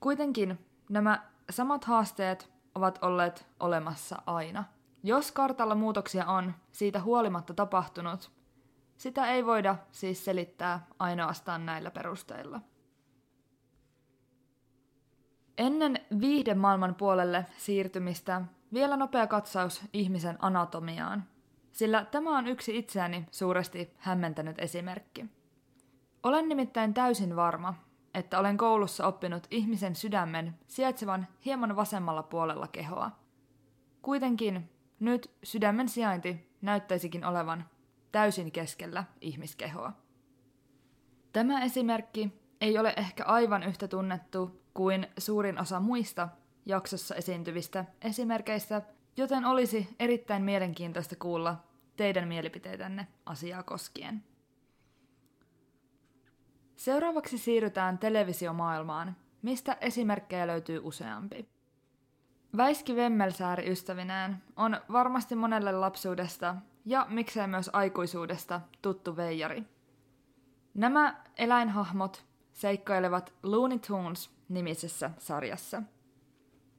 Kuitenkin 0.00 0.58
nämä 0.88 1.22
samat 1.50 1.84
haasteet 1.84 2.50
ovat 2.74 2.98
olleet 3.02 3.46
olemassa 3.60 4.22
aina. 4.26 4.64
Jos 5.02 5.32
kartalla 5.32 5.74
muutoksia 5.74 6.26
on 6.26 6.54
siitä 6.72 7.00
huolimatta 7.00 7.54
tapahtunut, 7.54 8.30
sitä 8.96 9.26
ei 9.26 9.46
voida 9.46 9.76
siis 9.92 10.24
selittää 10.24 10.86
ainoastaan 10.98 11.66
näillä 11.66 11.90
perusteilla. 11.90 12.60
Ennen 15.58 16.00
viihden 16.20 16.58
maailman 16.58 16.94
puolelle 16.94 17.46
siirtymistä 17.56 18.42
vielä 18.72 18.96
nopea 18.96 19.26
katsaus 19.26 19.82
ihmisen 19.92 20.36
anatomiaan, 20.38 21.24
sillä 21.72 22.04
tämä 22.04 22.38
on 22.38 22.46
yksi 22.46 22.78
itseäni 22.78 23.26
suuresti 23.30 23.94
hämmentänyt 23.98 24.58
esimerkki. 24.58 25.26
Olen 26.22 26.48
nimittäin 26.48 26.94
täysin 26.94 27.36
varma, 27.36 27.74
että 28.14 28.38
olen 28.38 28.56
koulussa 28.56 29.06
oppinut 29.06 29.46
ihmisen 29.50 29.96
sydämen 29.96 30.58
sijaitsevan 30.66 31.26
hieman 31.44 31.76
vasemmalla 31.76 32.22
puolella 32.22 32.66
kehoa. 32.66 33.10
Kuitenkin 34.02 34.70
nyt 35.00 35.30
sydämen 35.42 35.88
sijainti 35.88 36.50
näyttäisikin 36.62 37.24
olevan 37.24 37.64
täysin 38.12 38.52
keskellä 38.52 39.04
ihmiskehoa. 39.20 39.92
Tämä 41.32 41.62
esimerkki 41.62 42.32
ei 42.60 42.78
ole 42.78 42.94
ehkä 42.96 43.24
aivan 43.24 43.62
yhtä 43.62 43.88
tunnettu 43.88 44.62
kuin 44.74 45.06
suurin 45.18 45.60
osa 45.60 45.80
muista 45.80 46.28
jaksossa 46.66 47.14
esiintyvistä 47.14 47.84
esimerkkeistä, 48.02 48.82
joten 49.16 49.44
olisi 49.44 49.88
erittäin 49.98 50.42
mielenkiintoista 50.42 51.16
kuulla 51.16 51.56
teidän 51.96 52.28
mielipiteitänne 52.28 53.06
asiaa 53.26 53.62
koskien. 53.62 54.24
Seuraavaksi 56.80 57.38
siirrytään 57.38 57.98
televisiomaailmaan, 57.98 59.16
mistä 59.42 59.76
esimerkkejä 59.80 60.46
löytyy 60.46 60.80
useampi. 60.84 61.48
Väiski 62.56 62.96
Vemmelsääri 62.96 63.70
ystävinään 63.70 64.42
on 64.56 64.80
varmasti 64.92 65.36
monelle 65.36 65.72
lapsuudesta 65.72 66.56
ja 66.84 67.06
miksei 67.08 67.46
myös 67.46 67.70
aikuisuudesta 67.72 68.60
tuttu 68.82 69.16
veijari. 69.16 69.62
Nämä 70.74 71.24
eläinhahmot 71.38 72.24
seikkailevat 72.52 73.32
Looney 73.42 73.78
Tunes 73.78 74.30
nimisessä 74.48 75.10
sarjassa. 75.18 75.82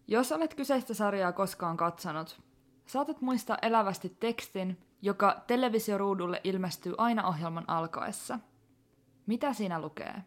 Jos 0.08 0.32
olet 0.32 0.54
kyseistä 0.54 0.94
sarjaa 0.94 1.32
koskaan 1.32 1.78
katsonut, 1.78 2.42
saatat 2.86 3.22
muistaa 3.22 3.58
elävästi 3.62 4.18
tekstin, 4.20 4.78
joka 5.02 5.44
televisioruudulle 5.48 6.42
ilmestyy 6.44 6.94
aina 6.98 7.28
ohjelman 7.28 7.66
alkaessa. 7.68 8.40
Mitä 9.32 9.54
siinä 9.54 9.82
lukee? 9.82 10.24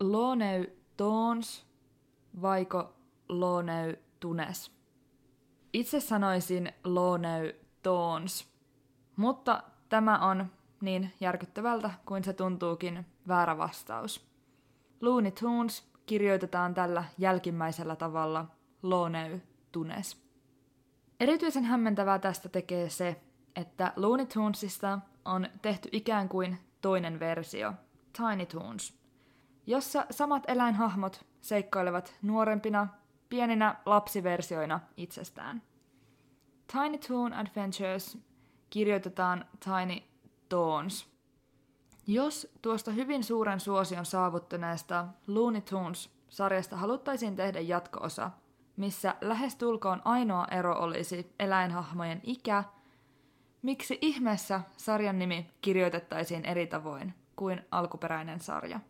Looney 0.00 0.82
Tunes 0.96 1.66
vaiko 2.42 2.94
Looney 3.28 3.98
Tunes? 4.20 4.72
Itse 5.72 6.00
sanoisin 6.00 6.72
Looney 6.84 7.60
Tones. 7.82 8.48
Mutta 9.16 9.62
tämä 9.88 10.18
on 10.18 10.46
niin 10.80 11.12
järkyttävältä 11.20 11.90
kuin 12.06 12.24
se 12.24 12.32
tuntuukin 12.32 13.06
väärä 13.28 13.58
vastaus. 13.58 14.28
Looney 15.00 15.32
Tunes 15.32 15.90
kirjoitetaan 16.06 16.74
tällä 16.74 17.04
jälkimmäisellä 17.18 17.96
tavalla 17.96 18.46
Looney 18.82 19.40
Tunes. 19.72 20.24
Erityisen 21.20 21.64
hämmentävää 21.64 22.18
tästä 22.18 22.48
tekee 22.48 22.88
se, 22.88 23.20
että 23.56 23.92
Looney 23.96 24.26
Tunesista 24.26 24.98
on 25.24 25.48
tehty 25.62 25.88
ikään 25.92 26.28
kuin 26.28 26.67
toinen 26.80 27.20
versio, 27.20 27.72
Tiny 28.16 28.46
Toons, 28.46 28.98
jossa 29.66 30.06
samat 30.10 30.42
eläinhahmot 30.48 31.24
seikkailevat 31.40 32.14
nuorempina, 32.22 32.88
pieninä 33.28 33.76
lapsiversioina 33.86 34.80
itsestään. 34.96 35.62
Tiny 36.72 36.98
Toon 36.98 37.32
Adventures 37.32 38.18
kirjoitetaan 38.70 39.44
Tiny 39.64 40.02
Toons. 40.48 41.08
Jos 42.06 42.52
tuosta 42.62 42.90
hyvin 42.90 43.24
suuren 43.24 43.60
suosion 43.60 44.06
saavuttaneesta 44.06 45.06
Looney 45.26 45.60
Tunes-sarjasta 45.60 46.76
haluttaisiin 46.76 47.36
tehdä 47.36 47.60
jatkoosa, 47.60 48.30
missä 48.76 49.14
lähestulkoon 49.20 50.02
ainoa 50.04 50.46
ero 50.50 50.78
olisi 50.78 51.34
eläinhahmojen 51.38 52.20
ikä, 52.22 52.64
miksi 53.62 53.98
ihmeessä 54.00 54.60
sarjan 54.76 55.18
nimi 55.18 55.50
kirjoitettaisiin 55.60 56.44
eri 56.44 56.66
tavoin 56.66 57.14
kuin 57.36 57.60
alkuperäinen 57.70 58.40
sarja? 58.40 58.80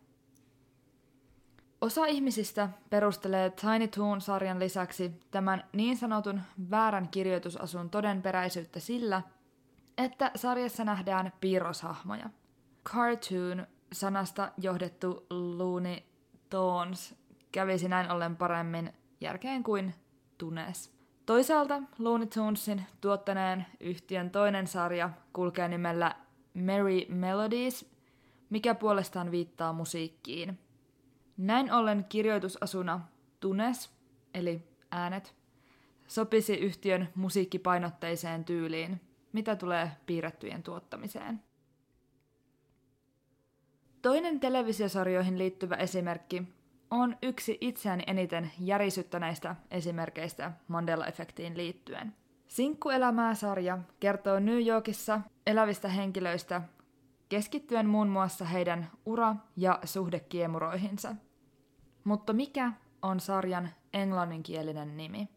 Osa 1.81 2.05
ihmisistä 2.05 2.69
perustelee 2.89 3.49
Tiny 3.49 3.87
Toon-sarjan 3.87 4.59
lisäksi 4.59 5.11
tämän 5.31 5.63
niin 5.73 5.97
sanotun 5.97 6.41
väärän 6.71 7.07
kirjoitusasun 7.07 7.89
todenperäisyyttä 7.89 8.79
sillä, 8.79 9.21
että 9.97 10.31
sarjassa 10.35 10.83
nähdään 10.83 11.33
piirroshahmoja. 11.41 12.29
Cartoon 12.85 13.67
sanasta 13.91 14.51
johdettu 14.57 15.25
Looney 15.29 15.97
Toons 16.49 17.15
kävisi 17.51 17.87
näin 17.87 18.11
ollen 18.11 18.35
paremmin 18.35 18.93
järkeen 19.21 19.63
kuin 19.63 19.95
tunes. 20.37 20.98
Toisaalta 21.29 21.81
Looney 21.99 22.27
Tunesin 22.27 22.85
tuottaneen 23.01 23.65
yhtiön 23.79 24.29
toinen 24.29 24.67
sarja 24.67 25.09
kulkee 25.33 25.67
nimellä 25.67 26.15
Merry 26.53 27.01
Melodies, 27.09 27.91
mikä 28.49 28.75
puolestaan 28.75 29.31
viittaa 29.31 29.73
musiikkiin– 29.73 30.59
näin 31.37 31.73
ollen 31.73 32.05
kirjoitusasuna 32.09 33.01
tunes, 33.39 33.89
eli 34.33 34.61
äänet, 34.91 35.35
sopisi 36.07 36.53
yhtiön 36.53 37.09
musiikkipainotteiseen 37.15 38.45
tyyliin, 38.45 39.01
mitä 39.33 39.55
tulee 39.55 39.91
piirrettyjen 40.05 40.63
tuottamiseen. 40.63 41.43
Toinen 44.01 44.39
televisiosarjoihin 44.39 45.37
liittyvä 45.37 45.75
esimerkki 45.75 46.43
on 46.91 47.17
yksi 47.21 47.57
itseäni 47.61 48.03
eniten 48.07 48.51
järisyttäneistä 48.59 49.55
esimerkkeistä 49.71 50.51
Mandela-efektiin 50.67 51.57
liittyen. 51.57 52.15
Sinkkuelämää-sarja 52.47 53.77
kertoo 53.99 54.39
New 54.39 54.67
Yorkissa 54.67 55.21
elävistä 55.47 55.87
henkilöistä, 55.87 56.61
keskittyen 57.29 57.87
muun 57.89 58.07
muassa 58.07 58.45
heidän 58.45 58.91
ura- 59.05 59.35
ja 59.55 59.79
suhdekiemuroihinsa. 59.83 61.15
Mutta 62.03 62.33
mikä 62.33 62.73
on 63.01 63.19
sarjan 63.19 63.69
englanninkielinen 63.93 64.97
nimi? 64.97 65.29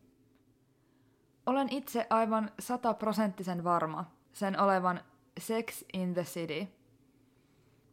Olen 1.46 1.68
itse 1.68 2.06
aivan 2.10 2.50
sataprosenttisen 2.58 3.64
varma 3.64 4.04
sen 4.32 4.60
olevan 4.60 5.00
Sex 5.38 5.84
in 5.92 6.14
the 6.14 6.22
City. 6.24 6.66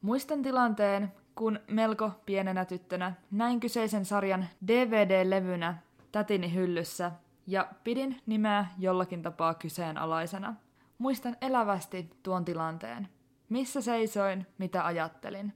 Muistan 0.02 0.42
tilanteen, 0.42 1.12
kun 1.40 1.60
melko 1.68 2.12
pienenä 2.26 2.66
tyttönä 2.66 3.14
näin 3.32 3.60
kyseisen 3.60 4.06
sarjan 4.06 4.46
DVD-levynä 4.68 5.76
tätini 6.12 6.54
hyllyssä 6.54 7.12
ja 7.48 7.68
pidin 7.84 8.22
nimeä 8.26 8.66
jollakin 8.80 9.22
tapaa 9.22 9.54
kyseenalaisena. 9.54 10.56
Muistan 10.98 11.38
elävästi 11.42 12.10
tuon 12.24 12.46
tilanteen. 12.46 13.08
Missä 13.50 13.82
seisoin, 13.82 14.48
mitä 14.58 14.86
ajattelin. 14.86 15.54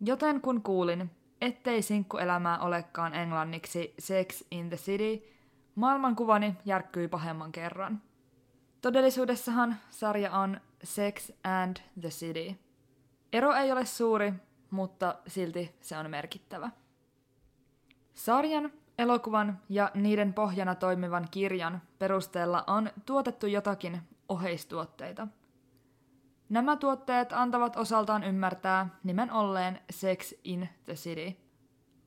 Joten 0.00 0.40
kun 0.40 0.62
kuulin, 0.62 1.10
ettei 1.40 1.82
sinkkuelämää 1.82 2.58
olekaan 2.58 3.14
englanniksi 3.14 3.94
Sex 3.98 4.44
in 4.50 4.68
the 4.68 4.76
City, 4.76 5.26
maailmankuvani 5.74 6.54
järkkyi 6.64 7.08
pahemman 7.08 7.52
kerran. 7.52 8.02
Todellisuudessahan 8.80 9.76
sarja 9.90 10.32
on 10.32 10.60
Sex 10.84 11.30
and 11.44 11.76
the 12.00 12.08
City. 12.08 12.56
Ero 13.32 13.54
ei 13.54 13.72
ole 13.72 13.86
suuri, 13.86 14.32
mutta 14.76 15.14
silti 15.26 15.74
se 15.80 15.98
on 15.98 16.10
merkittävä. 16.10 16.70
Sarjan, 18.14 18.72
elokuvan 18.98 19.58
ja 19.68 19.90
niiden 19.94 20.34
pohjana 20.34 20.74
toimivan 20.74 21.28
kirjan 21.30 21.82
perusteella 21.98 22.64
on 22.66 22.90
tuotettu 23.06 23.46
jotakin 23.46 24.02
oheistuotteita. 24.28 25.28
Nämä 26.48 26.76
tuotteet 26.76 27.32
antavat 27.32 27.76
osaltaan 27.76 28.24
ymmärtää 28.24 28.88
nimen 29.04 29.32
olleen 29.32 29.80
Sex 29.90 30.32
in 30.44 30.68
the 30.84 30.94
City. 30.94 31.36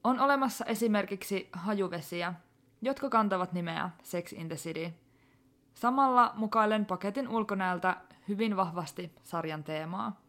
On 0.03 0.19
olemassa 0.19 0.65
esimerkiksi 0.65 1.49
hajuvesiä, 1.51 2.33
jotka 2.81 3.09
kantavat 3.09 3.53
nimeä 3.53 3.89
Sex 4.03 4.33
in 4.33 4.47
the 4.47 4.55
City. 4.55 4.93
Samalla 5.73 6.33
mukailen 6.35 6.85
paketin 6.85 7.27
ulkonäöltä 7.27 7.97
hyvin 8.27 8.57
vahvasti 8.57 9.15
sarjan 9.23 9.63
teemaa. 9.63 10.28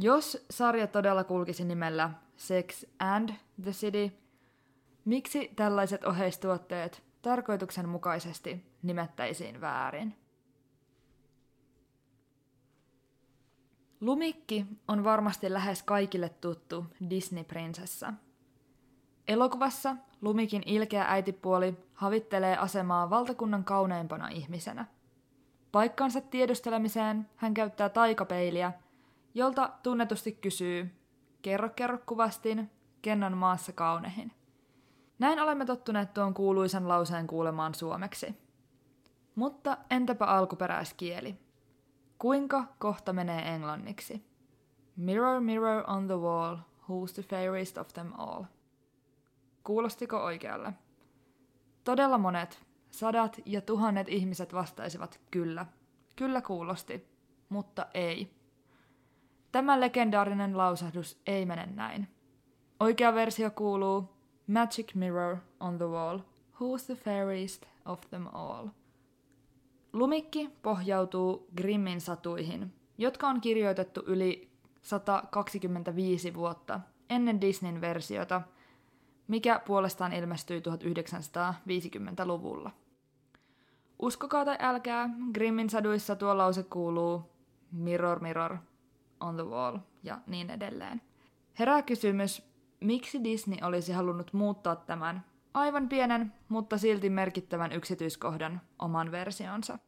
Jos 0.00 0.46
sarja 0.50 0.86
todella 0.86 1.24
kulkisi 1.24 1.64
nimellä 1.64 2.10
Sex 2.36 2.84
and 2.98 3.30
the 3.62 3.70
City, 3.70 4.12
miksi 5.04 5.52
tällaiset 5.56 6.04
oheistuotteet 6.04 7.02
tarkoituksenmukaisesti 7.22 8.66
nimettäisiin 8.82 9.60
väärin? 9.60 10.14
Lumikki 14.00 14.66
on 14.88 15.04
varmasti 15.04 15.52
lähes 15.52 15.82
kaikille 15.82 16.28
tuttu 16.28 16.86
Disney-prinsessa. 17.10 18.12
Elokuvassa 19.28 19.96
Lumikin 20.20 20.62
ilkeä 20.66 21.04
äitipuoli 21.08 21.76
havittelee 21.94 22.56
asemaa 22.56 23.10
valtakunnan 23.10 23.64
kauneimpana 23.64 24.28
ihmisenä. 24.28 24.86
Paikkansa 25.72 26.20
tiedustelemiseen 26.20 27.28
hän 27.36 27.54
käyttää 27.54 27.88
taikapeiliä– 27.88 28.72
jolta 29.38 29.72
tunnetusti 29.82 30.32
kysyy, 30.32 30.90
kerro 31.42 31.68
kerro 31.68 31.98
kuvastin, 32.06 32.70
ken 33.02 33.24
on 33.24 33.36
maassa 33.36 33.72
kaunehin. 33.72 34.32
Näin 35.18 35.40
olemme 35.40 35.64
tottuneet 35.64 36.14
tuon 36.14 36.34
kuuluisan 36.34 36.88
lauseen 36.88 37.26
kuulemaan 37.26 37.74
suomeksi. 37.74 38.34
Mutta 39.34 39.78
entäpä 39.90 40.24
alkuperäiskieli? 40.24 41.38
Kuinka 42.18 42.64
kohta 42.78 43.12
menee 43.12 43.54
englanniksi? 43.54 44.24
Mirror, 44.96 45.40
mirror 45.40 45.84
on 45.86 46.06
the 46.06 46.16
wall, 46.16 46.56
who's 46.56 47.14
the 47.14 47.22
fairest 47.22 47.78
of 47.78 47.88
them 47.88 48.12
all? 48.16 48.44
Kuulostiko 49.64 50.24
oikealle? 50.24 50.72
Todella 51.84 52.18
monet, 52.18 52.66
sadat 52.90 53.40
ja 53.46 53.60
tuhannet 53.60 54.08
ihmiset 54.08 54.54
vastaisivat 54.54 55.20
kyllä. 55.30 55.66
Kyllä 56.16 56.40
kuulosti, 56.40 57.08
mutta 57.48 57.86
ei. 57.94 58.37
Tämä 59.52 59.80
legendaarinen 59.80 60.58
lausahdus 60.58 61.20
ei 61.26 61.46
mene 61.46 61.66
näin. 61.66 62.08
Oikea 62.80 63.14
versio 63.14 63.50
kuuluu 63.50 64.04
Magic 64.46 64.94
mirror 64.94 65.36
on 65.60 65.78
the 65.78 65.86
wall, 65.86 66.18
who's 66.54 66.84
the 66.86 66.94
fairest 66.94 67.66
of 67.84 68.00
them 68.10 68.26
all? 68.32 68.68
Lumikki 69.92 70.50
pohjautuu 70.62 71.46
Grimmin 71.56 72.00
satuihin, 72.00 72.72
jotka 72.98 73.28
on 73.28 73.40
kirjoitettu 73.40 74.02
yli 74.06 74.50
125 74.82 76.34
vuotta 76.34 76.80
ennen 77.10 77.40
Disneyn 77.40 77.80
versiota, 77.80 78.42
mikä 79.28 79.60
puolestaan 79.66 80.12
ilmestyi 80.12 80.60
1950-luvulla. 80.60 82.70
Uskokaa 83.98 84.44
tai 84.44 84.56
älkää, 84.60 85.10
Grimmin 85.34 85.70
saduissa 85.70 86.16
tuo 86.16 86.38
lause 86.38 86.62
kuuluu 86.62 87.22
Mirror, 87.72 88.20
mirror, 88.20 88.56
on 89.20 89.34
the 89.34 89.44
Wall 89.44 89.78
ja 90.02 90.18
niin 90.26 90.50
edelleen. 90.50 91.00
Herää 91.58 91.82
kysymys, 91.82 92.42
miksi 92.80 93.24
Disney 93.24 93.58
olisi 93.62 93.92
halunnut 93.92 94.32
muuttaa 94.32 94.76
tämän 94.76 95.24
aivan 95.54 95.88
pienen, 95.88 96.32
mutta 96.48 96.78
silti 96.78 97.10
merkittävän 97.10 97.72
yksityiskohdan 97.72 98.60
oman 98.78 99.10
versionsa. 99.10 99.78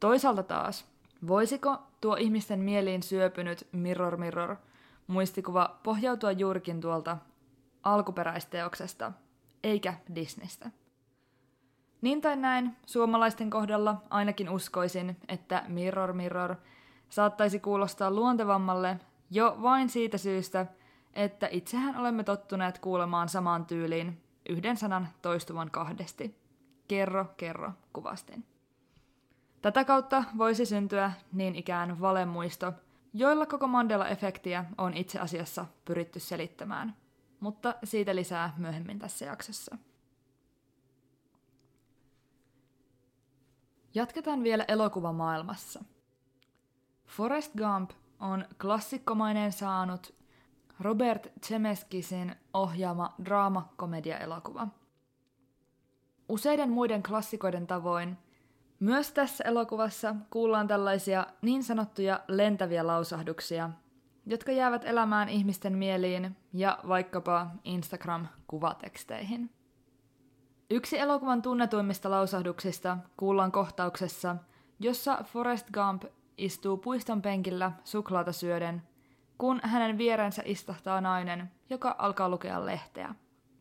Toisaalta 0.00 0.42
taas, 0.42 0.84
voisiko 1.26 1.78
tuo 2.00 2.16
ihmisten 2.16 2.60
mieliin 2.60 3.02
syöpynyt 3.02 3.68
Mirror 3.72 4.16
Mirror 4.16 4.56
muistikuva 5.06 5.80
pohjautua 5.82 6.32
juurikin 6.32 6.80
tuolta 6.80 7.18
alkuperäisteoksesta, 7.82 9.12
eikä 9.62 9.94
Disneystä? 10.14 10.70
Niin 12.00 12.20
tai 12.20 12.36
näin, 12.36 12.76
suomalaisten 12.86 13.50
kohdalla 13.50 14.02
ainakin 14.10 14.50
uskoisin, 14.50 15.16
että 15.28 15.64
Mirror 15.68 16.12
Mirror– 16.12 16.56
saattaisi 17.12 17.60
kuulostaa 17.60 18.10
luontevammalle 18.10 19.00
jo 19.30 19.58
vain 19.62 19.88
siitä 19.88 20.18
syystä, 20.18 20.66
että 21.14 21.48
itsehän 21.50 21.96
olemme 21.96 22.24
tottuneet 22.24 22.78
kuulemaan 22.78 23.28
samaan 23.28 23.66
tyyliin 23.66 24.22
yhden 24.48 24.76
sanan 24.76 25.08
toistuvan 25.22 25.70
kahdesti. 25.70 26.38
Kerro, 26.88 27.26
kerro, 27.36 27.72
kuvastin. 27.92 28.44
Tätä 29.62 29.84
kautta 29.84 30.24
voisi 30.38 30.66
syntyä 30.66 31.12
niin 31.32 31.54
ikään 31.56 32.00
valemuisto, 32.00 32.72
joilla 33.14 33.46
koko 33.46 33.66
Mandela-efektiä 33.66 34.64
on 34.78 34.94
itse 34.94 35.18
asiassa 35.18 35.66
pyritty 35.84 36.20
selittämään. 36.20 36.96
Mutta 37.40 37.74
siitä 37.84 38.16
lisää 38.16 38.54
myöhemmin 38.56 38.98
tässä 38.98 39.24
jaksossa. 39.24 39.78
Jatketaan 43.94 44.42
vielä 44.42 44.64
elokuvamaailmassa. 44.68 45.84
Forrest 47.16 47.52
Gump 47.56 47.90
on 48.20 48.44
klassikkomainen 48.60 49.52
saanut 49.52 50.14
Robert 50.80 51.32
Zemeskisin 51.46 52.36
ohjaama 52.54 53.14
draama-komedia-elokuva. 53.24 54.68
Useiden 56.28 56.70
muiden 56.70 57.02
klassikoiden 57.02 57.66
tavoin 57.66 58.18
myös 58.80 59.12
tässä 59.12 59.44
elokuvassa 59.44 60.14
kuullaan 60.30 60.68
tällaisia 60.68 61.26
niin 61.42 61.62
sanottuja 61.62 62.20
lentäviä 62.28 62.86
lausahduksia, 62.86 63.70
jotka 64.26 64.52
jäävät 64.52 64.84
elämään 64.84 65.28
ihmisten 65.28 65.78
mieliin 65.78 66.36
ja 66.52 66.78
vaikkapa 66.88 67.46
Instagram-kuvateksteihin. 67.64 69.50
Yksi 70.70 70.98
elokuvan 70.98 71.42
tunnetuimmista 71.42 72.10
lausahduksista 72.10 72.98
kuullaan 73.16 73.52
kohtauksessa, 73.52 74.36
jossa 74.80 75.18
Forrest 75.24 75.70
Gump 75.70 76.04
istuu 76.42 76.76
puiston 76.76 77.22
penkillä 77.22 77.72
suklaata 77.84 78.32
syöden, 78.32 78.82
kun 79.38 79.60
hänen 79.62 79.98
vierensä 79.98 80.42
istahtaa 80.44 81.00
nainen, 81.00 81.50
joka 81.70 81.94
alkaa 81.98 82.28
lukea 82.28 82.66
lehteä. 82.66 83.14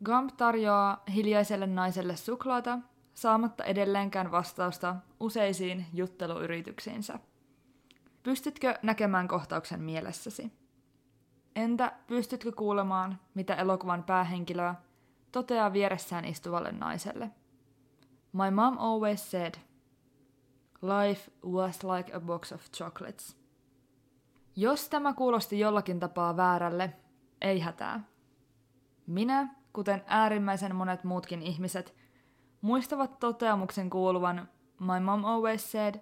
Gump 0.06 0.30
tarjoaa 0.38 1.04
hiljaiselle 1.16 1.68
naiselle 1.68 2.16
suklaata, 2.16 2.80
saamatta 3.14 3.64
edelleenkään 3.64 4.32
vastausta 4.32 4.96
useisiin 5.20 5.86
jutteluyrityksiinsä. 5.94 7.20
Pystytkö 8.24 8.80
näkemään 8.82 9.28
kohtauksen 9.28 9.82
mielessäsi? 9.82 10.52
Entä 11.56 11.92
pystytkö 12.08 12.52
kuulemaan, 12.52 13.20
mitä 13.34 13.56
elokuvan 13.56 14.04
päähenkilöä 14.04 14.76
toteaa 15.32 15.74
vieressään 15.74 16.26
istuvalle 16.26 16.72
naiselle? 16.72 17.32
My 18.34 18.52
mom 18.52 18.78
always 18.80 19.32
said– 19.32 19.56
Life 20.82 21.32
was 21.46 21.84
like 21.84 22.14
a 22.14 22.20
box 22.20 22.52
of 22.52 22.72
chocolates. 22.72 23.38
Jos 24.56 24.90
tämä 24.90 25.14
kuulosti 25.14 25.60
jollakin 25.60 26.00
tapaa 26.00 26.38
väärälle, 26.38 26.94
ei 27.42 27.60
hätää. 27.60 28.04
Minä, 29.08 29.56
kuten 29.74 30.04
äärimmäisen 30.06 30.76
monet 30.76 31.04
muutkin 31.04 31.42
ihmiset, 31.42 31.96
muistavat 32.62 33.20
toteamuksen 33.20 33.90
kuuluvan 33.90 34.50
My 34.82 35.00
mom 35.00 35.26
always 35.26 35.72
said, 35.72 35.96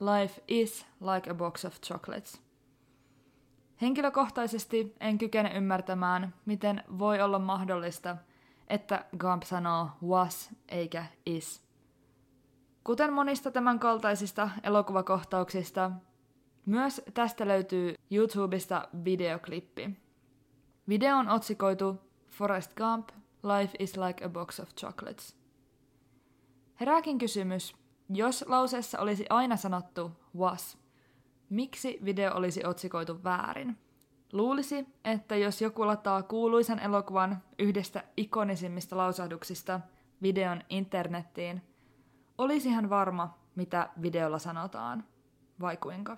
Life 0.00 0.42
is 0.48 0.86
like 1.00 1.30
a 1.30 1.34
box 1.34 1.64
of 1.64 1.80
chocolates. 1.80 2.42
Henkilökohtaisesti 3.80 4.94
en 5.00 5.18
kykene 5.18 5.50
ymmärtämään, 5.54 6.34
miten 6.46 6.84
voi 6.98 7.20
olla 7.20 7.38
mahdollista, 7.38 8.16
että 8.68 9.04
Gump 9.18 9.42
sanoo 9.42 9.88
was 10.02 10.50
eikä 10.68 11.06
is. 11.26 11.65
Kuten 12.86 13.12
monista 13.12 13.50
tämän 13.50 13.78
kaltaisista 13.78 14.50
elokuvakohtauksista, 14.62 15.90
myös 16.66 17.02
tästä 17.14 17.48
löytyy 17.48 17.94
YouTubesta 18.10 18.88
videoklippi. 19.04 19.90
Video 20.88 21.16
on 21.16 21.28
otsikoitu 21.28 22.00
Forest 22.28 22.74
Gump, 22.74 23.08
Life 23.42 23.76
is 23.78 23.96
like 23.96 24.24
a 24.24 24.28
box 24.28 24.60
of 24.60 24.68
chocolates. 24.74 25.36
Herääkin 26.80 27.18
kysymys, 27.18 27.76
jos 28.08 28.44
lauseessa 28.48 29.00
olisi 29.00 29.26
aina 29.30 29.56
sanottu 29.56 30.10
was, 30.36 30.78
miksi 31.50 31.98
video 32.04 32.34
olisi 32.34 32.66
otsikoitu 32.66 33.24
väärin? 33.24 33.78
Luulisi, 34.32 34.86
että 35.04 35.36
jos 35.36 35.62
joku 35.62 35.86
lataa 35.86 36.22
kuuluisan 36.22 36.78
elokuvan 36.78 37.42
yhdestä 37.58 38.04
ikonisimmista 38.16 38.96
lausahduksista 38.96 39.80
videon 40.22 40.62
internettiin, 40.68 41.62
olisi 42.38 42.70
hän 42.70 42.90
varma, 42.90 43.38
mitä 43.54 43.90
videolla 44.02 44.38
sanotaan, 44.38 45.04
vai 45.60 45.76
kuinka? 45.76 46.16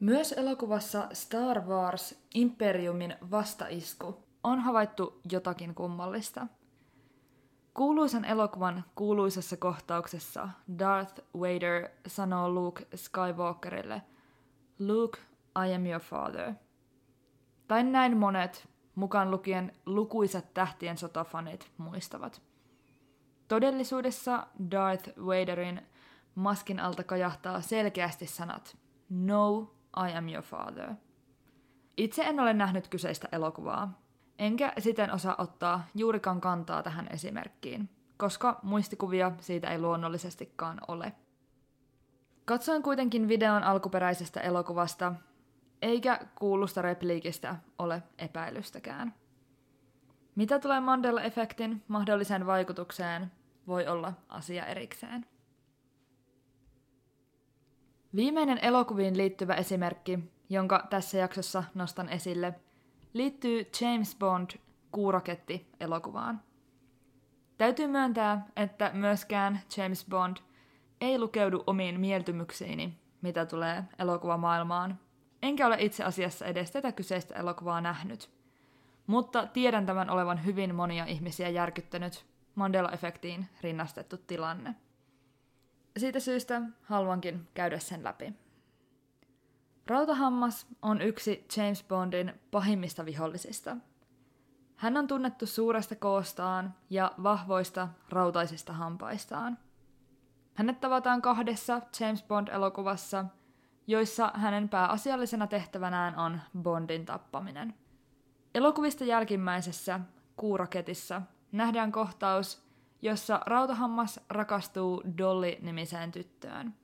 Myös 0.00 0.32
elokuvassa 0.32 1.08
Star 1.12 1.60
Wars 1.60 2.22
Imperiumin 2.34 3.16
vastaisku 3.30 4.24
on 4.44 4.60
havaittu 4.60 5.20
jotakin 5.32 5.74
kummallista. 5.74 6.46
Kuuluisan 7.74 8.24
elokuvan 8.24 8.84
kuuluisessa 8.94 9.56
kohtauksessa 9.56 10.48
Darth 10.78 11.20
Vader 11.34 11.88
sanoo 12.06 12.50
Luke 12.50 12.86
Skywalkerille 12.94 14.02
Luke, 14.78 15.18
I 15.66 15.74
am 15.74 15.86
your 15.86 16.00
father. 16.00 16.52
Tai 17.68 17.84
näin 17.84 18.16
monet, 18.16 18.68
mukaan 18.94 19.30
lukien 19.30 19.72
lukuisat 19.86 20.54
tähtien 20.54 20.98
sotafanit, 20.98 21.70
muistavat. 21.78 22.42
Todellisuudessa 23.48 24.46
Darth 24.70 25.08
Vaderin 25.26 25.82
maskin 26.34 26.80
alta 26.80 27.04
kajahtaa 27.04 27.60
selkeästi 27.60 28.26
sanat 28.26 28.76
No, 29.08 29.74
I 30.06 30.16
am 30.16 30.28
your 30.28 30.42
father. 30.44 30.90
Itse 31.96 32.22
en 32.22 32.40
ole 32.40 32.52
nähnyt 32.52 32.88
kyseistä 32.88 33.28
elokuvaa, 33.32 34.00
enkä 34.38 34.72
siten 34.78 35.12
osaa 35.12 35.34
ottaa 35.38 35.86
juurikaan 35.94 36.40
kantaa 36.40 36.82
tähän 36.82 37.06
esimerkkiin, 37.10 37.88
koska 38.16 38.60
muistikuvia 38.62 39.32
siitä 39.40 39.70
ei 39.70 39.78
luonnollisestikaan 39.78 40.80
ole. 40.88 41.12
Katsoin 42.44 42.82
kuitenkin 42.82 43.28
videon 43.28 43.62
alkuperäisestä 43.64 44.40
elokuvasta, 44.40 45.12
eikä 45.82 46.20
kuulusta 46.34 46.82
repliikistä 46.82 47.56
ole 47.78 48.02
epäilystäkään. 48.18 49.14
Mitä 50.34 50.58
tulee 50.58 50.80
Mandela-efektin 50.80 51.82
mahdolliseen 51.88 52.46
vaikutukseen, 52.46 53.32
voi 53.66 53.86
olla 53.86 54.12
asia 54.28 54.66
erikseen. 54.66 55.26
Viimeinen 58.14 58.58
elokuviin 58.62 59.16
liittyvä 59.16 59.54
esimerkki, 59.54 60.18
jonka 60.48 60.86
tässä 60.90 61.18
jaksossa 61.18 61.64
nostan 61.74 62.08
esille, 62.08 62.54
liittyy 63.12 63.66
James 63.80 64.16
Bond 64.16 64.50
kuuraketti 64.92 65.66
elokuvaan. 65.80 66.42
Täytyy 67.58 67.86
myöntää, 67.86 68.46
että 68.56 68.90
myöskään 68.94 69.60
James 69.76 70.06
Bond 70.10 70.36
ei 71.00 71.18
lukeudu 71.18 71.64
omiin 71.66 72.00
mieltymyksiini, 72.00 72.98
mitä 73.22 73.46
tulee 73.46 73.84
elokuvamaailmaan, 73.98 74.98
enkä 75.42 75.66
ole 75.66 75.76
itse 75.80 76.04
asiassa 76.04 76.46
edes 76.46 76.70
tätä 76.70 76.92
kyseistä 76.92 77.34
elokuvaa 77.34 77.80
nähnyt. 77.80 78.30
Mutta 79.06 79.46
tiedän 79.46 79.86
tämän 79.86 80.10
olevan 80.10 80.44
hyvin 80.44 80.74
monia 80.74 81.04
ihmisiä 81.04 81.48
järkyttänyt 81.48 82.26
Mandela-efektiin 82.56 83.44
rinnastettu 83.60 84.16
tilanne. 84.16 84.74
Siitä 85.96 86.20
syystä 86.20 86.62
haluankin 86.82 87.48
käydä 87.54 87.78
sen 87.78 88.04
läpi. 88.04 88.32
Rautahammas 89.86 90.66
on 90.82 91.02
yksi 91.02 91.46
James 91.56 91.84
Bondin 91.84 92.32
pahimmista 92.50 93.04
vihollisista. 93.04 93.76
Hän 94.76 94.96
on 94.96 95.06
tunnettu 95.06 95.46
suuresta 95.46 95.96
koostaan 95.96 96.74
ja 96.90 97.12
vahvoista 97.22 97.88
rautaisista 98.08 98.72
hampaistaan. 98.72 99.58
Hänet 100.54 100.80
tavataan 100.80 101.22
kahdessa 101.22 101.80
James 102.00 102.22
Bond-elokuvassa, 102.22 103.24
joissa 103.86 104.30
hänen 104.34 104.68
pääasiallisena 104.68 105.46
tehtävänään 105.46 106.18
on 106.18 106.40
Bondin 106.62 107.06
tappaminen. 107.06 107.74
Elokuvista 108.54 109.04
jälkimmäisessä, 109.04 110.00
Kuuraketissa, 110.36 111.22
nähdään 111.56 111.92
kohtaus, 111.92 112.66
jossa 113.02 113.40
Rautahammas 113.46 114.20
rakastuu 114.30 115.02
Dolly-nimiseen 115.18 116.12
tyttöön. 116.12 116.74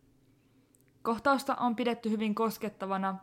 Kohtausta 1.02 1.54
on 1.54 1.76
pidetty 1.76 2.10
hyvin 2.10 2.34
koskettavana, 2.34 3.18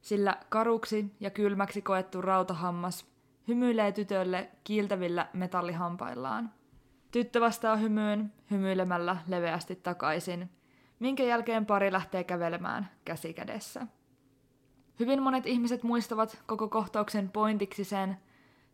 sillä 0.00 0.36
karuksi 0.48 1.16
ja 1.20 1.30
kylmäksi 1.30 1.82
koettu 1.82 2.22
Rautahammas 2.22 3.06
hymyilee 3.48 3.92
tytölle 3.92 4.50
kiiltävillä 4.64 5.28
metallihampaillaan. 5.32 6.52
Tyttö 7.10 7.40
vastaa 7.40 7.76
hymyyn 7.76 8.32
hymyilemällä 8.50 9.16
leveästi 9.26 9.76
takaisin, 9.76 10.50
minkä 10.98 11.22
jälkeen 11.22 11.66
pari 11.66 11.92
lähtee 11.92 12.24
kävelemään 12.24 12.90
käsi 13.04 13.34
kädessä. 13.34 13.86
Hyvin 15.00 15.22
monet 15.22 15.46
ihmiset 15.46 15.82
muistavat 15.82 16.42
koko 16.46 16.68
kohtauksen 16.68 17.30
pointiksi 17.30 17.84
sen, 17.84 18.16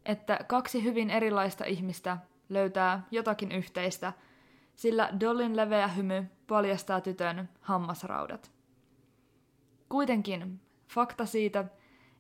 että 0.05 0.39
kaksi 0.49 0.85
hyvin 0.85 1.11
erilaista 1.11 1.65
ihmistä 1.65 2.19
löytää 2.49 3.07
jotakin 3.11 3.53
yhteistä, 3.53 4.13
sillä 4.77 5.11
Dollin 5.21 5.57
leveä 5.57 5.89
hymy 5.89 6.27
paljastaa 6.47 7.01
tytön 7.01 7.49
hammasraudat. 7.61 8.51
Kuitenkin 9.89 10.61
fakta 10.89 11.27
siitä, 11.27 11.65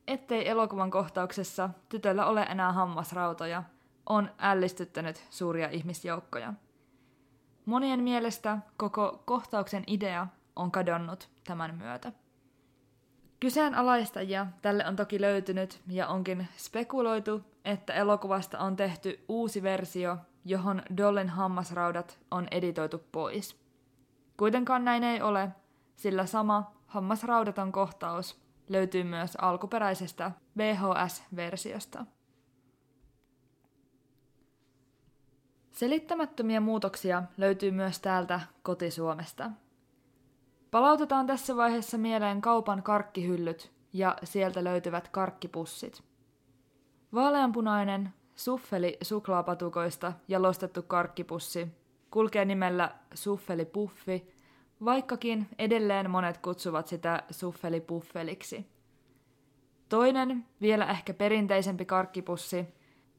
ettei 0.06 0.48
elokuvan 0.48 0.90
kohtauksessa 0.90 1.70
tytöllä 1.88 2.26
ole 2.26 2.42
enää 2.42 2.72
hammasrautoja, 2.72 3.62
on 4.06 4.30
ällistyttänyt 4.38 5.26
suuria 5.30 5.68
ihmisjoukkoja. 5.68 6.54
Monien 7.66 8.00
mielestä 8.00 8.58
koko 8.76 9.22
kohtauksen 9.24 9.84
idea 9.86 10.26
on 10.56 10.70
kadonnut 10.70 11.28
tämän 11.44 11.74
myötä. 11.74 12.12
Kyseenalaistajia 13.40 14.46
tälle 14.62 14.86
on 14.86 14.96
toki 14.96 15.20
löytynyt 15.20 15.80
ja 15.88 16.08
onkin 16.08 16.48
spekuloitu, 16.56 17.42
että 17.64 17.92
elokuvasta 17.92 18.58
on 18.58 18.76
tehty 18.76 19.24
uusi 19.28 19.62
versio, 19.62 20.16
johon 20.44 20.82
Dollen 20.96 21.28
hammasraudat 21.28 22.18
on 22.30 22.48
editoitu 22.50 23.04
pois. 23.12 23.60
Kuitenkaan 24.36 24.84
näin 24.84 25.04
ei 25.04 25.22
ole, 25.22 25.48
sillä 25.96 26.26
sama 26.26 26.72
hammasraudaton 26.86 27.72
kohtaus 27.72 28.40
löytyy 28.68 29.04
myös 29.04 29.36
alkuperäisestä 29.36 30.30
VHS-versiosta. 30.56 32.06
Selittämättömiä 35.70 36.60
muutoksia 36.60 37.22
löytyy 37.36 37.70
myös 37.70 38.00
täältä 38.00 38.40
kotisuomesta. 38.62 39.50
Palautetaan 40.70 41.26
tässä 41.26 41.56
vaiheessa 41.56 41.98
mieleen 41.98 42.40
kaupan 42.40 42.82
karkkihyllyt 42.82 43.72
ja 43.92 44.16
sieltä 44.24 44.64
löytyvät 44.64 45.08
karkkipussit. 45.08 46.02
Vaaleanpunainen 47.14 48.12
suffeli 48.34 48.98
suklaapatukoista 49.02 50.12
jalostettu 50.28 50.82
karkkipussi 50.82 51.68
kulkee 52.10 52.44
nimellä 52.44 52.90
suffelipuffi, 53.14 54.34
vaikkakin 54.84 55.48
edelleen 55.58 56.10
monet 56.10 56.38
kutsuvat 56.38 56.86
sitä 56.86 57.22
suffelipuffeliksi. 57.30 58.66
Toinen, 59.88 60.46
vielä 60.60 60.86
ehkä 60.86 61.14
perinteisempi 61.14 61.84
karkkipussi, 61.84 62.66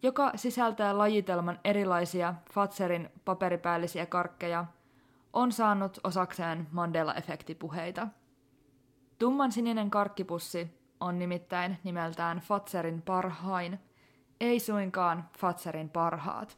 joka 0.03 0.31
sisältää 0.35 0.97
lajitelman 0.97 1.59
erilaisia 1.63 2.33
Fatserin 2.53 3.09
paperipäällisiä 3.25 4.05
karkkeja, 4.05 4.65
on 5.33 5.51
saanut 5.51 5.99
osakseen 6.03 6.67
Mandela-efektipuheita. 6.71 8.07
Tumman 9.19 9.51
sininen 9.51 9.91
karkkipussi 9.91 10.81
on 10.99 11.19
nimittäin 11.19 11.77
nimeltään 11.83 12.39
Fatserin 12.39 13.01
parhain, 13.01 13.79
ei 14.39 14.59
suinkaan 14.59 15.29
Fatserin 15.37 15.89
parhaat, 15.89 16.57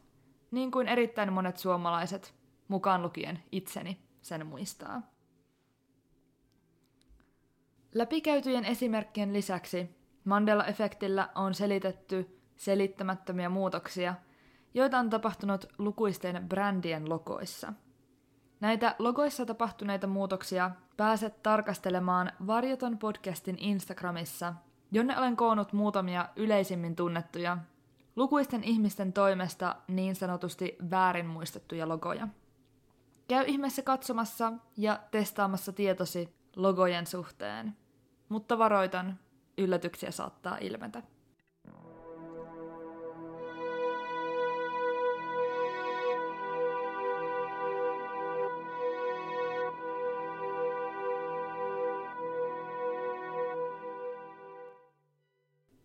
niin 0.50 0.70
kuin 0.70 0.88
erittäin 0.88 1.32
monet 1.32 1.56
suomalaiset, 1.56 2.34
mukaan 2.68 3.02
lukien 3.02 3.42
itseni, 3.52 3.98
sen 4.22 4.46
muistaa. 4.46 5.02
Läpikäytyjen 7.94 8.64
esimerkkien 8.64 9.32
lisäksi 9.32 9.96
Mandela-efektillä 10.24 11.28
on 11.34 11.54
selitetty 11.54 12.40
selittämättömiä 12.56 13.48
muutoksia, 13.48 14.14
joita 14.74 14.98
on 14.98 15.10
tapahtunut 15.10 15.66
lukuisten 15.78 16.48
brändien 16.48 17.08
logoissa. 17.08 17.72
Näitä 18.64 18.96
logoissa 18.98 19.46
tapahtuneita 19.46 20.06
muutoksia 20.06 20.70
pääset 20.96 21.42
tarkastelemaan 21.42 22.32
Varjoton 22.46 22.98
podcastin 22.98 23.56
Instagramissa, 23.58 24.54
jonne 24.92 25.18
olen 25.18 25.36
koonnut 25.36 25.72
muutamia 25.72 26.28
yleisimmin 26.36 26.96
tunnettuja, 26.96 27.58
lukuisten 28.16 28.64
ihmisten 28.64 29.12
toimesta 29.12 29.76
niin 29.88 30.16
sanotusti 30.16 30.76
väärin 30.90 31.26
muistettuja 31.26 31.88
logoja. 31.88 32.28
Käy 33.28 33.44
ihmeessä 33.46 33.82
katsomassa 33.82 34.52
ja 34.76 35.00
testaamassa 35.10 35.72
tietosi 35.72 36.34
logojen 36.56 37.06
suhteen, 37.06 37.76
mutta 38.28 38.58
varoitan, 38.58 39.18
yllätyksiä 39.58 40.10
saattaa 40.10 40.58
ilmetä. 40.60 41.02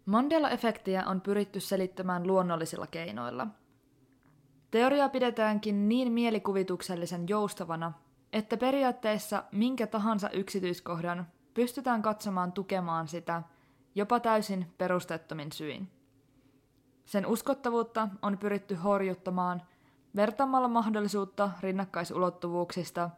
Mandela-efektiä 0.09 1.03
on 1.05 1.21
pyritty 1.21 1.59
selittämään 1.59 2.27
luonnollisilla 2.27 2.87
keinoilla. 2.87 3.47
Teoria 4.71 5.09
pidetäänkin 5.09 5.89
niin 5.89 6.11
mielikuvituksellisen 6.11 7.25
joustavana, 7.27 7.93
että 8.33 8.57
periaatteessa 8.57 9.43
minkä 9.51 9.87
tahansa 9.87 10.29
yksityiskohdan 10.29 11.27
pystytään 11.53 12.01
katsomaan 12.01 12.51
tukemaan 12.51 13.07
sitä 13.07 13.43
jopa 13.95 14.19
täysin 14.19 14.73
perustettomin 14.77 15.51
syin. 15.51 15.87
Sen 17.05 17.25
uskottavuutta 17.25 18.09
on 18.21 18.37
pyritty 18.37 18.75
horjuttamaan 18.75 19.61
vertaamalla 20.15 20.67
mahdollisuutta 20.67 21.51
rinnakkaisulottuvuuksista 21.61 23.09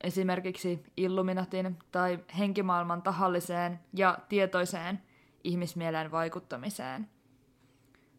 esimerkiksi 0.00 0.84
Illuminatin 0.96 1.78
tai 1.92 2.18
henkimaailman 2.38 3.02
tahalliseen 3.02 3.80
ja 3.92 4.18
tietoiseen 4.28 5.05
ihmismieleen 5.46 6.10
vaikuttamiseen. 6.10 7.08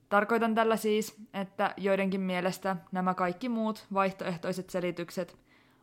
Tarkoitan 0.10 0.56
tällä 0.56 0.78
siis, 0.78 1.18
että 1.34 1.74
joidenkin 1.78 2.22
mielestä 2.22 2.76
nämä 2.92 3.14
kaikki 3.14 3.50
muut 3.50 3.86
vaihtoehtoiset 3.94 4.70
selitykset 4.70 5.38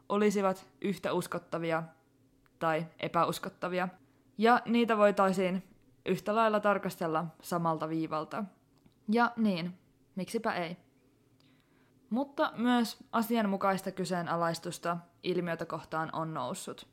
olisivat 0.09 0.67
yhtä 0.81 1.13
uskottavia 1.13 1.83
tai 2.59 2.87
epäuskottavia, 3.01 3.89
ja 4.39 4.61
niitä 4.67 4.97
voitaisiin 4.97 5.63
yhtä 6.07 6.35
lailla 6.35 6.61
tarkastella 6.61 7.27
samalta 7.43 7.89
viivalta. 7.89 8.45
Ja 9.09 9.33
niin, 9.37 9.79
miksipä 10.17 10.53
ei. 10.53 10.77
Mutta 12.11 12.53
myös 12.57 13.05
asianmukaista 13.13 13.91
kyseenalaistusta 13.91 14.97
ilmiötä 15.23 15.67
kohtaan 15.67 16.11
on 16.13 16.35
noussut. 16.35 16.87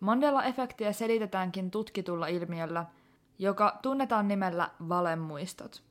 Mandela-efektiä 0.00 0.92
selitetäänkin 0.92 1.70
tutkitulla 1.70 2.26
ilmiöllä– 2.26 2.86
joka 3.38 3.78
tunnetaan 3.82 4.28
nimellä 4.28 4.70
valemuistot. 4.88 5.82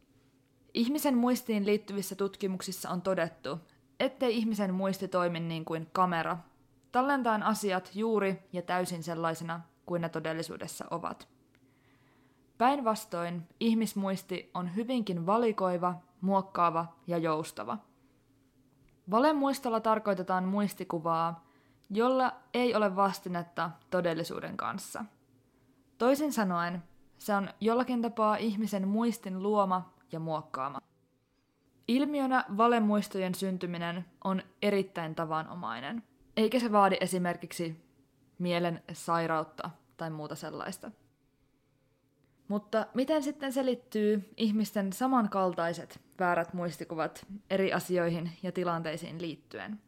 Ihmisen 0.74 1.18
muistiin 1.18 1.66
liittyvissä 1.66 2.16
tutkimuksissa 2.16 2.90
on 2.90 3.02
todettu, 3.02 3.60
ettei 4.00 4.38
ihmisen 4.38 4.74
muisti 4.74 5.08
toimi 5.08 5.40
niin 5.40 5.66
kuin 5.66 5.88
kamera, 5.94 6.38
tallentaen 6.92 7.44
asiat 7.44 7.92
juuri 7.96 8.40
ja 8.54 8.62
täysin 8.62 9.04
sellaisena 9.04 9.62
kuin 9.86 10.02
ne 10.02 10.10
todellisuudessa 10.10 10.86
ovat. 10.92 11.28
Päinvastoin 12.58 13.48
ihmismuisti 13.60 14.52
on 14.54 14.76
hyvinkin 14.76 15.26
valikoiva, 15.26 15.96
muokkaava 16.22 16.86
ja 17.08 17.18
joustava. 17.18 17.78
Valemuistolla 19.12 19.80
tarkoitetaan 19.80 20.44
muistikuvaa, 20.44 21.46
jolla 21.90 22.34
ei 22.54 22.76
ole 22.76 22.96
vastinetta 22.96 23.72
todellisuuden 23.90 24.58
kanssa. 24.58 25.06
Toisin 25.98 26.34
sanoen, 26.34 26.84
se 27.18 27.34
on 27.36 27.50
jollakin 27.62 28.02
tapaa 28.02 28.36
ihmisen 28.36 28.88
muistin 28.88 29.44
luoma 29.44 29.94
ja 30.12 30.20
muokkaama. 30.20 30.80
Ilmiönä 31.88 32.46
valemuistojen 32.58 33.36
syntyminen 33.36 34.06
on 34.24 34.42
erittäin 34.62 35.16
tavanomainen, 35.16 36.04
eikä 36.38 36.60
se 36.60 36.72
vaadi 36.72 36.98
esimerkiksi 37.02 37.86
mielen 38.40 38.84
sairautta 38.94 39.70
tai 39.98 40.10
muuta 40.10 40.36
sellaista. 40.36 40.92
Mutta 42.48 42.86
miten 42.94 43.24
sitten 43.24 43.54
selittyy 43.54 44.34
ihmisten 44.38 44.94
samankaltaiset 44.94 46.02
väärät 46.20 46.54
muistikuvat 46.54 47.26
eri 47.50 47.74
asioihin 47.74 48.32
ja 48.44 48.52
tilanteisiin 48.52 49.22
liittyen? 49.22 49.82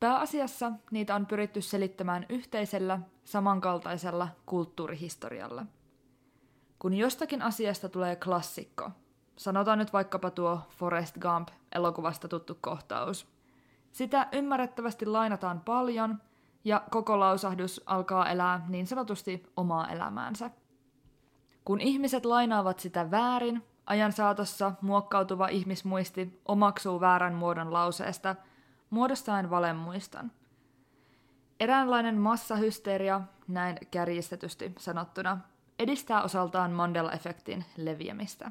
Pääasiassa 0.00 0.72
niitä 0.90 1.14
on 1.14 1.26
pyritty 1.26 1.60
selittämään 1.60 2.26
yhteisellä, 2.28 3.00
samankaltaisella 3.24 4.28
kulttuurihistorialla– 4.46 5.66
kun 6.78 6.94
jostakin 6.94 7.42
asiasta 7.42 7.88
tulee 7.88 8.16
klassikko, 8.16 8.90
sanotaan 9.36 9.78
nyt 9.78 9.92
vaikkapa 9.92 10.30
tuo 10.30 10.60
Forrest 10.70 11.18
Gump 11.18 11.48
elokuvasta 11.74 12.28
tuttu 12.28 12.58
kohtaus, 12.60 13.28
sitä 13.92 14.28
ymmärrettävästi 14.32 15.06
lainataan 15.06 15.60
paljon 15.60 16.18
ja 16.64 16.82
koko 16.90 17.20
lausahdus 17.20 17.82
alkaa 17.86 18.30
elää 18.30 18.66
niin 18.68 18.86
sanotusti 18.86 19.52
omaa 19.56 19.88
elämäänsä. 19.88 20.50
Kun 21.64 21.80
ihmiset 21.80 22.24
lainaavat 22.24 22.78
sitä 22.80 23.10
väärin, 23.10 23.62
ajan 23.86 24.12
saatossa 24.12 24.72
muokkautuva 24.80 25.48
ihmismuisti 25.48 26.40
omaksuu 26.44 27.00
väärän 27.00 27.34
muodon 27.34 27.72
lauseesta, 27.72 28.36
muodostaen 28.90 29.50
valemuiston. 29.50 30.32
Eräänlainen 31.60 32.18
massahysteria, 32.18 33.20
näin 33.48 33.78
kärjistetysti 33.90 34.72
sanottuna, 34.78 35.38
edistää 35.78 36.22
osaltaan 36.22 36.72
Mandela-efektin 36.72 37.64
leviämistä. 37.76 38.50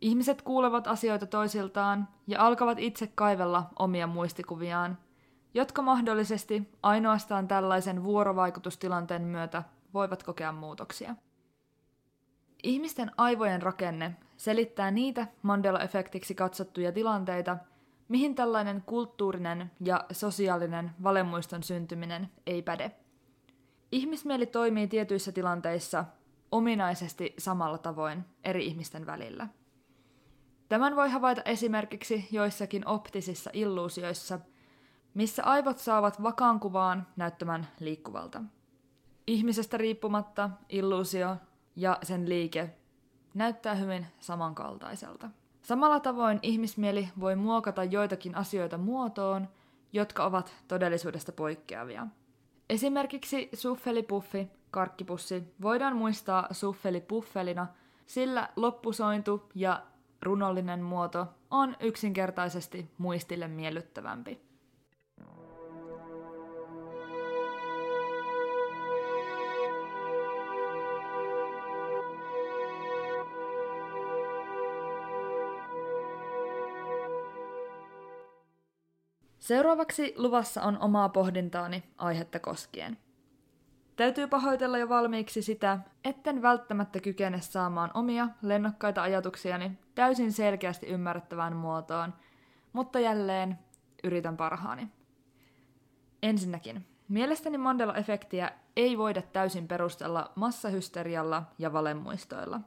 Ihmiset 0.00 0.42
kuulevat 0.42 0.86
asioita 0.86 1.26
toisiltaan 1.26 2.08
ja 2.26 2.46
alkavat 2.46 2.78
itse 2.78 3.06
kaivella 3.06 3.68
omia 3.78 4.06
muistikuviaan, 4.06 4.98
jotka 5.54 5.82
mahdollisesti 5.82 6.70
ainoastaan 6.82 7.48
tällaisen 7.48 8.04
vuorovaikutustilanteen 8.04 9.22
myötä 9.22 9.62
voivat 9.94 10.22
kokea 10.22 10.52
muutoksia. 10.52 11.14
Ihmisten 12.62 13.10
aivojen 13.16 13.62
rakenne 13.62 14.16
selittää 14.36 14.90
niitä 14.90 15.26
Mandela-efektiksi 15.42 16.34
katsottuja 16.34 16.92
tilanteita, 16.92 17.56
mihin 18.08 18.34
tällainen 18.34 18.82
kulttuurinen 18.86 19.70
ja 19.80 20.04
sosiaalinen 20.12 20.90
valemuiston 21.02 21.62
syntyminen 21.62 22.30
ei 22.46 22.62
päde. 22.62 22.90
Ihmismieli 23.92 24.46
toimii 24.46 24.88
tietyissä 24.88 25.32
tilanteissa 25.32 26.04
ominaisesti 26.52 27.34
samalla 27.38 27.78
tavoin 27.78 28.24
eri 28.44 28.66
ihmisten 28.66 29.06
välillä. 29.06 29.48
Tämän 30.68 30.96
voi 30.96 31.10
havaita 31.10 31.42
esimerkiksi 31.44 32.28
joissakin 32.30 32.88
optisissa 32.88 33.50
illuusioissa, 33.52 34.38
missä 35.14 35.44
aivot 35.44 35.78
saavat 35.78 36.22
vakaan 36.22 36.60
kuvaan 36.60 37.06
näyttämään 37.16 37.66
liikkuvalta. 37.80 38.42
Ihmisestä 39.26 39.76
riippumatta 39.76 40.50
illuusio 40.68 41.36
ja 41.76 41.98
sen 42.02 42.28
liike 42.28 42.74
näyttää 43.34 43.74
hyvin 43.74 44.06
samankaltaiselta. 44.20 45.30
Samalla 45.62 46.00
tavoin 46.00 46.38
ihmismieli 46.42 47.08
voi 47.20 47.36
muokata 47.36 47.84
joitakin 47.84 48.34
asioita 48.34 48.78
muotoon, 48.78 49.48
jotka 49.92 50.24
ovat 50.24 50.56
todellisuudesta 50.68 51.32
poikkeavia. 51.32 52.06
Esimerkiksi 52.70 53.48
suffelipuffi 53.54 54.50
karkkipussi. 54.70 55.54
Voidaan 55.62 55.96
muistaa 55.96 56.48
suffeli-puffelina, 56.50 57.66
sillä 58.06 58.48
loppusointu 58.56 59.50
ja 59.54 59.82
runollinen 60.22 60.82
muoto 60.82 61.26
on 61.50 61.76
yksinkertaisesti 61.80 62.90
muistille 62.98 63.48
miellyttävämpi. 63.48 64.48
Seuraavaksi 79.38 80.14
luvassa 80.16 80.62
on 80.62 80.78
omaa 80.78 81.08
pohdintaani 81.08 81.82
aihetta 81.98 82.38
koskien– 82.38 82.98
Täytyy 83.98 84.26
pahoitella 84.26 84.78
jo 84.78 84.88
valmiiksi 84.88 85.42
sitä, 85.42 85.78
etten 86.04 86.42
välttämättä 86.42 87.00
kykene 87.00 87.40
saamaan 87.40 87.90
omia 87.94 88.28
lennokkaita 88.42 89.02
ajatuksiani 89.02 89.78
täysin 89.94 90.32
selkeästi 90.32 90.86
ymmärrettävään 90.86 91.56
muotoon, 91.56 92.14
mutta 92.72 93.00
jälleen 93.00 93.58
yritän 94.04 94.36
parhaani. 94.36 94.88
Ensinnäkin, 96.22 96.86
mielestäni 97.08 97.58
Mandela-efektiä 97.58 98.50
ei 98.76 98.98
voida 98.98 99.22
täysin 99.22 99.68
perustella 99.68 100.32
massahysterialla 100.34 101.42
ja 101.58 101.72
valemuistoilla. 101.72 102.60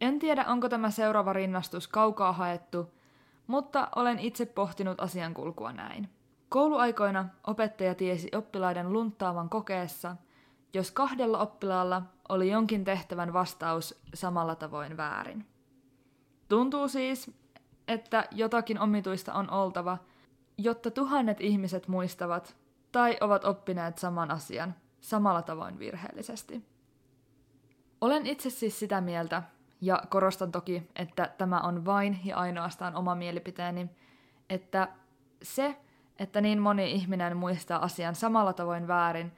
En 0.00 0.18
tiedä, 0.18 0.44
onko 0.44 0.68
tämä 0.68 0.90
seuraava 0.90 1.32
rinnastus 1.32 1.88
kaukaa 1.88 2.32
haettu, 2.32 2.94
mutta 3.46 3.88
olen 3.96 4.18
itse 4.18 4.46
pohtinut 4.46 5.00
asiankulkua 5.00 5.72
näin. 5.72 6.08
Kouluaikoina 6.52 7.28
opettaja 7.46 7.94
tiesi 7.94 8.28
oppilaiden 8.36 8.92
lunttaavan 8.92 9.48
kokeessa, 9.48 10.16
jos 10.74 10.90
kahdella 10.90 11.38
oppilaalla 11.38 12.02
oli 12.28 12.50
jonkin 12.50 12.84
tehtävän 12.84 13.32
vastaus 13.32 14.00
samalla 14.14 14.54
tavoin 14.54 14.96
väärin. 14.96 15.46
Tuntuu 16.48 16.88
siis, 16.88 17.30
että 17.88 18.24
jotakin 18.30 18.80
omituista 18.80 19.34
on 19.34 19.50
oltava, 19.50 19.98
jotta 20.58 20.90
tuhannet 20.90 21.40
ihmiset 21.40 21.88
muistavat 21.88 22.56
tai 22.92 23.16
ovat 23.20 23.44
oppineet 23.44 23.98
saman 23.98 24.30
asian 24.30 24.74
samalla 25.00 25.42
tavoin 25.42 25.78
virheellisesti. 25.78 26.64
Olen 28.00 28.26
itse 28.26 28.50
siis 28.50 28.78
sitä 28.78 29.00
mieltä, 29.00 29.42
ja 29.80 30.02
korostan 30.08 30.52
toki, 30.52 30.90
että 30.96 31.34
tämä 31.38 31.60
on 31.60 31.84
vain 31.84 32.20
ja 32.24 32.36
ainoastaan 32.36 32.96
oma 32.96 33.14
mielipiteeni, 33.14 33.90
että 34.50 34.88
se, 35.42 35.76
että 36.18 36.40
niin 36.40 36.58
moni 36.58 36.92
ihminen 36.92 37.36
muistaa 37.36 37.84
asian 37.84 38.14
samalla 38.14 38.52
tavoin 38.52 38.88
väärin, 38.88 39.32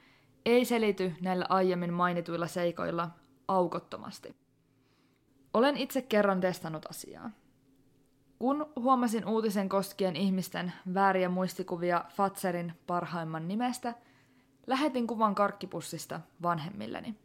ei 0.45 0.65
selity 0.65 1.13
näillä 1.21 1.45
aiemmin 1.49 1.93
mainituilla 1.93 2.47
seikoilla 2.47 3.09
aukottomasti. 3.47 4.35
Olen 5.53 5.77
itse 5.77 6.01
kerran 6.01 6.41
testannut 6.41 6.85
asiaa. 6.89 7.31
Kun 8.39 8.71
huomasin 8.75 9.25
uutisen 9.27 9.69
koskien 9.69 10.15
ihmisten 10.15 10.73
vääriä 10.93 11.29
muistikuvia 11.29 12.05
Fatserin 12.09 12.73
parhaimman 12.87 13.47
nimestä, 13.47 13.93
lähetin 14.67 15.07
kuvan 15.07 15.35
karkkipussista 15.35 16.21
vanhemmilleni. 16.41 17.15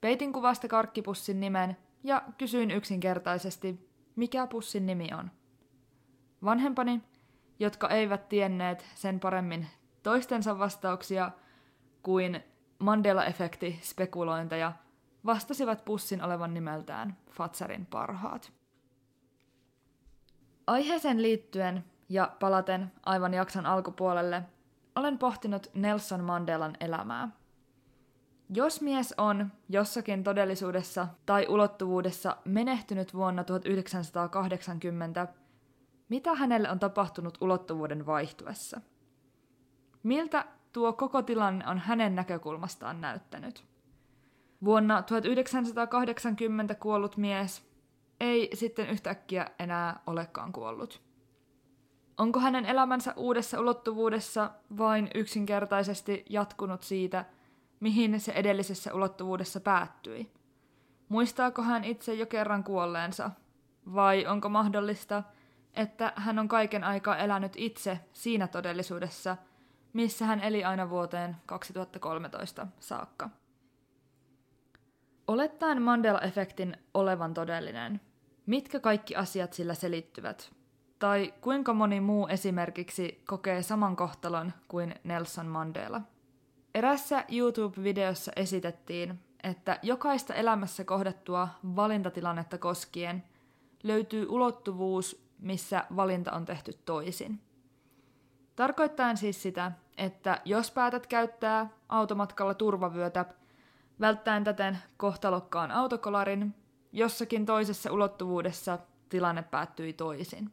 Peitin 0.00 0.32
kuvasta 0.32 0.68
karkkipussin 0.68 1.40
nimen 1.40 1.76
ja 2.04 2.22
kysyin 2.38 2.70
yksinkertaisesti, 2.70 3.88
mikä 4.16 4.46
pussin 4.46 4.86
nimi 4.86 5.08
on. 5.18 5.30
Vanhempani, 6.44 7.00
jotka 7.62 7.88
eivät 7.88 8.28
tienneet 8.28 8.84
sen 8.94 9.20
paremmin 9.20 9.66
toistensa 10.02 10.58
vastauksia 10.58 11.30
kuin 12.02 12.44
Mandela-efekti 12.78 13.78
spekulointeja, 13.82 14.72
vastasivat 15.26 15.84
pussin 15.84 16.22
olevan 16.22 16.54
nimeltään 16.54 17.16
Fatserin 17.30 17.86
parhaat. 17.86 18.52
Aiheeseen 20.66 21.22
liittyen 21.22 21.84
ja 22.08 22.32
palaten 22.40 22.92
aivan 23.06 23.34
jakson 23.34 23.66
alkupuolelle, 23.66 24.42
olen 24.96 25.18
pohtinut 25.18 25.66
Nelson 25.74 26.24
Mandelan 26.24 26.76
elämää. 26.80 27.28
Jos 28.54 28.80
mies 28.80 29.14
on 29.18 29.52
jossakin 29.68 30.24
todellisuudessa 30.24 31.08
tai 31.26 31.46
ulottuvuudessa 31.48 32.36
menehtynyt 32.44 33.14
vuonna 33.14 33.44
1980, 33.44 35.26
mitä 36.12 36.34
hänelle 36.34 36.70
on 36.70 36.78
tapahtunut 36.78 37.38
ulottuvuuden 37.40 38.06
vaihtuessa? 38.06 38.80
Miltä 40.02 40.44
tuo 40.72 40.92
koko 40.92 41.22
tilanne 41.22 41.68
on 41.68 41.78
hänen 41.78 42.14
näkökulmastaan 42.14 43.00
näyttänyt? 43.00 43.64
Vuonna 44.64 45.02
1980 45.02 46.74
kuollut 46.74 47.16
mies 47.16 47.66
ei 48.20 48.50
sitten 48.54 48.90
yhtäkkiä 48.90 49.50
enää 49.58 50.00
olekaan 50.06 50.52
kuollut. 50.52 51.02
Onko 52.18 52.40
hänen 52.40 52.66
elämänsä 52.66 53.14
uudessa 53.16 53.60
ulottuvuudessa 53.60 54.50
vain 54.78 55.10
yksinkertaisesti 55.14 56.24
jatkunut 56.30 56.82
siitä, 56.82 57.24
mihin 57.80 58.20
se 58.20 58.32
edellisessä 58.32 58.94
ulottuvuudessa 58.94 59.60
päättyi? 59.60 60.32
Muistaako 61.08 61.62
hän 61.62 61.84
itse 61.84 62.14
jo 62.14 62.26
kerran 62.26 62.64
kuolleensa? 62.64 63.30
Vai 63.94 64.26
onko 64.26 64.48
mahdollista, 64.48 65.22
että 65.74 66.12
hän 66.16 66.38
on 66.38 66.48
kaiken 66.48 66.84
aikaa 66.84 67.16
elänyt 67.16 67.52
itse 67.56 68.00
siinä 68.12 68.48
todellisuudessa, 68.48 69.36
missä 69.92 70.24
hän 70.24 70.40
eli 70.40 70.64
aina 70.64 70.90
vuoteen 70.90 71.36
2013 71.46 72.66
saakka? 72.80 73.30
Olettaen 75.26 75.82
Mandela-efektin 75.82 76.76
olevan 76.94 77.34
todellinen, 77.34 78.00
mitkä 78.46 78.80
kaikki 78.80 79.16
asiat 79.16 79.52
sillä 79.52 79.74
selittyvät? 79.74 80.52
Tai 80.98 81.34
kuinka 81.40 81.74
moni 81.74 82.00
muu 82.00 82.26
esimerkiksi 82.28 83.22
kokee 83.26 83.62
saman 83.62 83.96
kohtalon 83.96 84.52
kuin 84.68 84.94
Nelson 85.04 85.46
Mandela? 85.46 86.00
Erässä 86.74 87.24
YouTube-videossa 87.28 88.32
esitettiin, 88.36 89.20
että 89.42 89.78
jokaista 89.82 90.34
elämässä 90.34 90.84
kohdattua 90.84 91.48
valintatilannetta 91.76 92.58
koskien 92.58 93.24
löytyy 93.82 94.26
ulottuvuus, 94.28 95.31
missä 95.42 95.84
valinta 95.96 96.32
on 96.32 96.44
tehty 96.44 96.72
toisin. 96.84 97.40
Tarkoittain 98.56 99.16
siis 99.16 99.42
sitä, 99.42 99.72
että 99.96 100.40
jos 100.44 100.70
päätät 100.70 101.06
käyttää 101.06 101.68
automatkalla 101.88 102.54
turvavyötä, 102.54 103.24
välttäen 104.00 104.44
täten 104.44 104.78
kohtalokkaan 104.96 105.70
autokolarin, 105.70 106.54
jossakin 106.92 107.46
toisessa 107.46 107.92
ulottuvuudessa 107.92 108.78
tilanne 109.08 109.42
päättyi 109.42 109.92
toisin. 109.92 110.52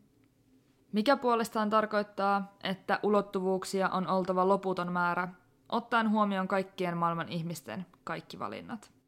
Mikä 0.91 1.17
puolestaan 1.17 1.69
tarkoittaa, 1.69 2.53
että 2.63 2.99
ulottuvuuksia 3.03 3.89
on 3.89 4.07
oltava 4.07 4.47
loputon 4.47 4.91
määrä, 4.91 5.27
ottaen 5.69 6.09
huomioon 6.09 6.47
kaikkien 6.47 6.97
maailman 6.97 7.29
ihmisten 7.29 7.85
kaikki 8.03 8.39
valinnat. 8.39 8.98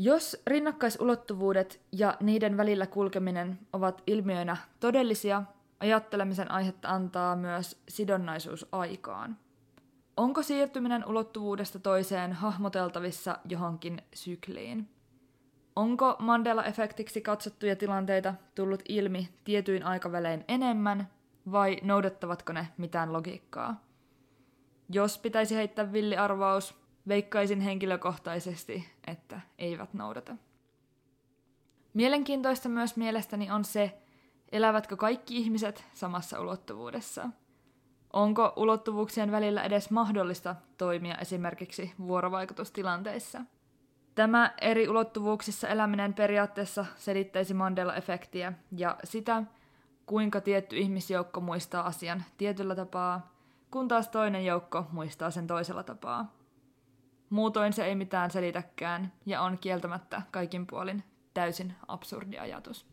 Jos 0.00 0.42
rinnakkaisulottuvuudet 0.46 1.80
ja 1.92 2.16
niiden 2.20 2.56
välillä 2.56 2.86
kulkeminen 2.86 3.58
ovat 3.72 4.02
ilmiöinä 4.06 4.56
todellisia, 4.80 5.42
ajattelemisen 5.80 6.50
aihetta 6.50 6.88
antaa 6.88 7.36
myös 7.36 7.82
sidonnaisuus 7.88 8.66
aikaan. 8.72 9.36
Onko 10.16 10.42
siirtyminen 10.42 11.08
ulottuvuudesta 11.08 11.78
toiseen 11.78 12.32
hahmoteltavissa 12.32 13.38
johonkin 13.48 14.02
sykliin? 14.14 14.88
Onko 15.76 16.16
Mandela-efektiksi 16.18 17.20
katsottuja 17.20 17.76
tilanteita 17.76 18.34
tullut 18.54 18.82
ilmi 18.88 19.28
tietyin 19.44 19.82
aikavälein 19.82 20.44
enemmän 20.48 21.08
vai 21.52 21.78
noudattavatko 21.82 22.52
ne 22.52 22.68
mitään 22.76 23.12
logiikkaa? 23.12 23.84
Jos 24.88 25.18
pitäisi 25.18 25.54
heittää 25.54 25.92
villiarvaus, 25.92 26.74
veikkaisin 27.08 27.60
henkilökohtaisesti, 27.60 28.88
että 29.06 29.40
eivät 29.58 29.94
noudata. 29.94 30.36
Mielenkiintoista 31.94 32.68
myös 32.68 32.96
mielestäni 32.96 33.50
on 33.50 33.64
se, 33.64 33.98
elävätkö 34.52 34.96
kaikki 34.96 35.36
ihmiset 35.36 35.84
samassa 35.94 36.40
ulottuvuudessa. 36.40 37.28
Onko 38.12 38.52
ulottuvuuksien 38.56 39.30
välillä 39.30 39.62
edes 39.62 39.90
mahdollista 39.90 40.56
toimia 40.78 41.14
esimerkiksi 41.18 41.92
vuorovaikutustilanteissa– 41.98 43.40
Tämä 44.18 44.52
eri 44.60 44.88
ulottuvuuksissa 44.88 45.68
eläminen 45.68 46.14
periaatteessa 46.14 46.86
selittäisi 46.96 47.54
Mandela-efektiä 47.54 48.52
ja 48.76 48.96
sitä, 49.04 49.42
kuinka 50.06 50.40
tietty 50.40 50.76
ihmisjoukko 50.76 51.40
muistaa 51.40 51.86
asian 51.86 52.24
tietyllä 52.38 52.74
tapaa, 52.74 53.32
kun 53.70 53.88
taas 53.88 54.08
toinen 54.08 54.46
joukko 54.46 54.86
muistaa 54.92 55.30
sen 55.30 55.46
toisella 55.46 55.82
tapaa. 55.82 56.37
Muutoin 57.30 57.72
se 57.72 57.84
ei 57.84 57.94
mitään 57.94 58.30
selitäkään 58.30 59.12
ja 59.26 59.42
on 59.42 59.58
kieltämättä 59.58 60.22
kaikin 60.30 60.66
puolin 60.66 61.04
täysin 61.34 61.74
absurdi 61.88 62.38
ajatus. 62.38 62.86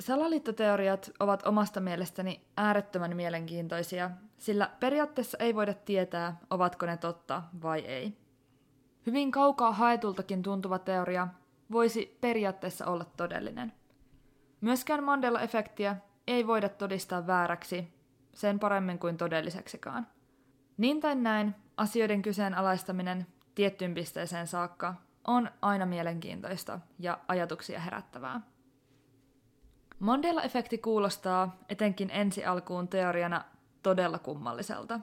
Salaliittoteoriat 0.00 1.10
ovat 1.20 1.46
omasta 1.46 1.80
mielestäni 1.80 2.40
äärettömän 2.56 3.16
mielenkiintoisia, 3.16 4.10
sillä 4.38 4.70
periaatteessa 4.80 5.38
ei 5.40 5.54
voida 5.54 5.74
tietää, 5.74 6.36
ovatko 6.50 6.86
ne 6.86 6.96
totta 6.96 7.42
vai 7.62 7.80
ei. 7.80 8.19
Hyvin 9.06 9.30
kaukaa 9.30 9.72
haetultakin 9.72 10.42
tuntuva 10.42 10.78
teoria 10.78 11.28
voisi 11.72 12.18
periaatteessa 12.20 12.86
olla 12.86 13.04
todellinen. 13.04 13.72
Myöskään 14.60 15.04
Mandela-efektiä 15.04 15.96
ei 16.26 16.46
voida 16.46 16.68
todistaa 16.68 17.26
vääräksi, 17.26 17.88
sen 18.34 18.58
paremmin 18.58 18.98
kuin 18.98 19.16
todelliseksikaan. 19.16 20.06
Niin 20.76 21.00
tai 21.00 21.14
näin, 21.14 21.54
asioiden 21.76 22.22
kyseenalaistaminen 22.22 23.26
tiettyyn 23.54 23.94
pisteeseen 23.94 24.46
saakka 24.46 24.94
on 25.26 25.50
aina 25.62 25.86
mielenkiintoista 25.86 26.80
ja 26.98 27.18
ajatuksia 27.28 27.80
herättävää. 27.80 28.40
Mandela-efekti 29.98 30.78
kuulostaa 30.78 31.56
etenkin 31.68 32.10
ensi 32.10 32.44
alkuun 32.44 32.88
teoriana 32.88 33.44
todella 33.82 34.18
kummalliselta. 34.18 35.00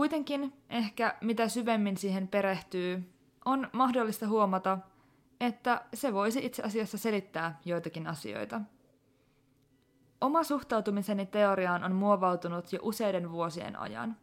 Kuitenkin 0.00 0.52
ehkä 0.70 1.14
mitä 1.20 1.48
syvemmin 1.48 1.96
siihen 1.96 2.28
perehtyy, 2.28 3.12
on 3.44 3.68
mahdollista 3.72 4.28
huomata, 4.28 4.78
että 5.40 5.84
se 5.94 6.12
voisi 6.12 6.46
itse 6.46 6.62
asiassa 6.62 6.98
selittää 6.98 7.60
joitakin 7.64 8.06
asioita. 8.06 8.60
Oma 10.20 10.44
suhtautumiseni 10.44 11.26
teoriaan 11.26 11.84
on 11.84 11.92
muovautunut 11.92 12.72
jo 12.72 12.78
useiden 12.82 13.32
vuosien 13.32 13.78
ajan. 13.78 14.16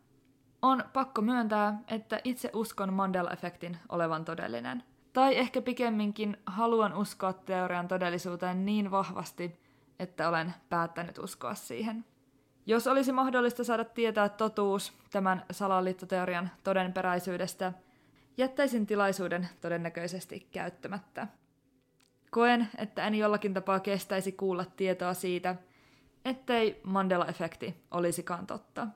On 0.62 0.84
pakko 0.94 1.22
myöntää, 1.22 1.80
että 1.88 2.22
itse 2.24 2.50
uskon 2.54 2.94
Mandela-efektin 2.94 3.78
olevan 3.90 4.26
todellinen. 4.26 4.84
Tai 5.14 5.38
ehkä 5.38 5.62
pikemminkin 5.62 6.38
haluan 6.46 6.94
uskoa 6.94 7.34
teorian 7.34 7.88
todellisuuteen 7.88 8.66
niin 8.66 8.92
vahvasti, 8.92 9.60
että 10.00 10.30
olen 10.30 10.54
päättänyt 10.70 11.18
uskoa 11.18 11.56
siihen. 11.56 12.06
Jos 12.70 12.88
olisi 12.88 13.12
mahdollista 13.12 13.64
saada 13.64 13.86
tietää 13.86 14.30
totuus 14.30 14.94
tämän 15.12 15.46
salaliittoteorian 15.52 16.52
todenperäisyydestä, 16.64 17.74
jättäisin 18.38 18.88
tilaisuuden 18.88 19.50
todennäköisesti 19.62 20.48
käyttämättä. 20.52 21.28
Koen, 22.32 22.68
että 22.78 23.08
en 23.08 23.16
jollakin 23.16 23.54
tapaa 23.54 23.80
kestäisi 23.80 24.32
kuulla 24.32 24.66
tietoa 24.66 25.14
siitä, 25.14 25.56
ettei 26.26 26.82
Mandela-efekti 26.84 27.74
olisikaan 27.92 28.48
totta. 28.48 28.88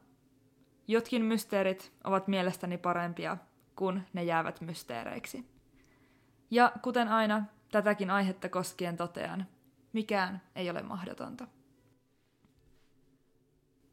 Jotkin 0.87 1.25
mysteerit 1.25 1.91
ovat 2.03 2.27
mielestäni 2.27 2.77
parempia, 2.77 3.37
kun 3.75 4.01
ne 4.13 4.23
jäävät 4.23 4.61
mysteereiksi. 4.61 5.45
Ja 6.49 6.71
kuten 6.81 7.07
aina, 7.07 7.45
tätäkin 7.71 8.09
aihetta 8.09 8.49
koskien 8.49 8.97
totean, 8.97 9.45
mikään 9.93 10.41
ei 10.55 10.69
ole 10.69 10.81
mahdotonta. 10.81 11.47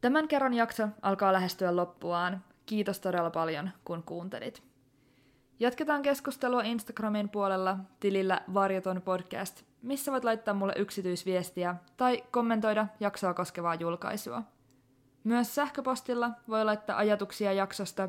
Tämän 0.01 0.29
kerran 0.29 0.55
jakso 0.55 0.89
alkaa 1.03 1.33
lähestyä 1.33 1.77
loppuaan. 1.77 2.45
Kiitos 2.67 3.01
todella 3.01 3.31
paljon, 3.31 3.71
kun 3.85 4.03
kuuntelit. 4.03 4.63
Jatketaan 5.61 6.03
keskustelua 6.03 6.63
Instagramin 6.63 7.29
puolella 7.29 7.79
tilillä 8.01 8.41
Varjoton 8.55 9.03
podcast, 9.03 9.63
missä 9.83 10.13
voit 10.13 10.25
laittaa 10.25 10.55
mulle 10.55 10.73
yksityisviestiä 10.77 11.75
tai 11.97 12.25
kommentoida 12.31 12.87
jaksoa 13.01 13.35
koskevaa 13.35 13.75
julkaisua. 13.75 14.43
Myös 15.25 15.55
sähköpostilla 15.55 16.31
voi 16.49 16.65
laittaa 16.65 16.97
ajatuksia 16.97 17.53
jaksosta, 17.53 18.09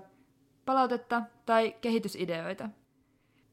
palautetta 0.66 1.22
tai 1.46 1.76
kehitysideoita. 1.82 2.70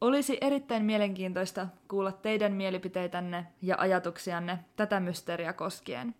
Olisi 0.00 0.38
erittäin 0.40 0.84
mielenkiintoista 0.84 1.66
kuulla 1.88 2.12
teidän 2.12 2.52
mielipiteitänne 2.52 3.46
ja 3.62 3.76
ajatuksianne 3.78 4.64
tätä 4.76 5.00
mysteeriä 5.00 5.52
koskien. 5.52 6.14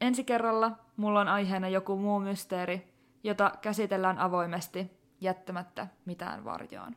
Ensi 0.00 0.24
kerralla 0.24 0.72
mulla 0.96 1.20
on 1.20 1.28
aiheena 1.28 1.68
joku 1.68 1.96
muu 1.96 2.20
mysteeri, 2.20 2.94
jota 3.24 3.52
käsitellään 3.60 4.18
avoimesti 4.18 4.90
jättämättä 5.20 5.86
mitään 6.04 6.44
varjoon. 6.44 6.96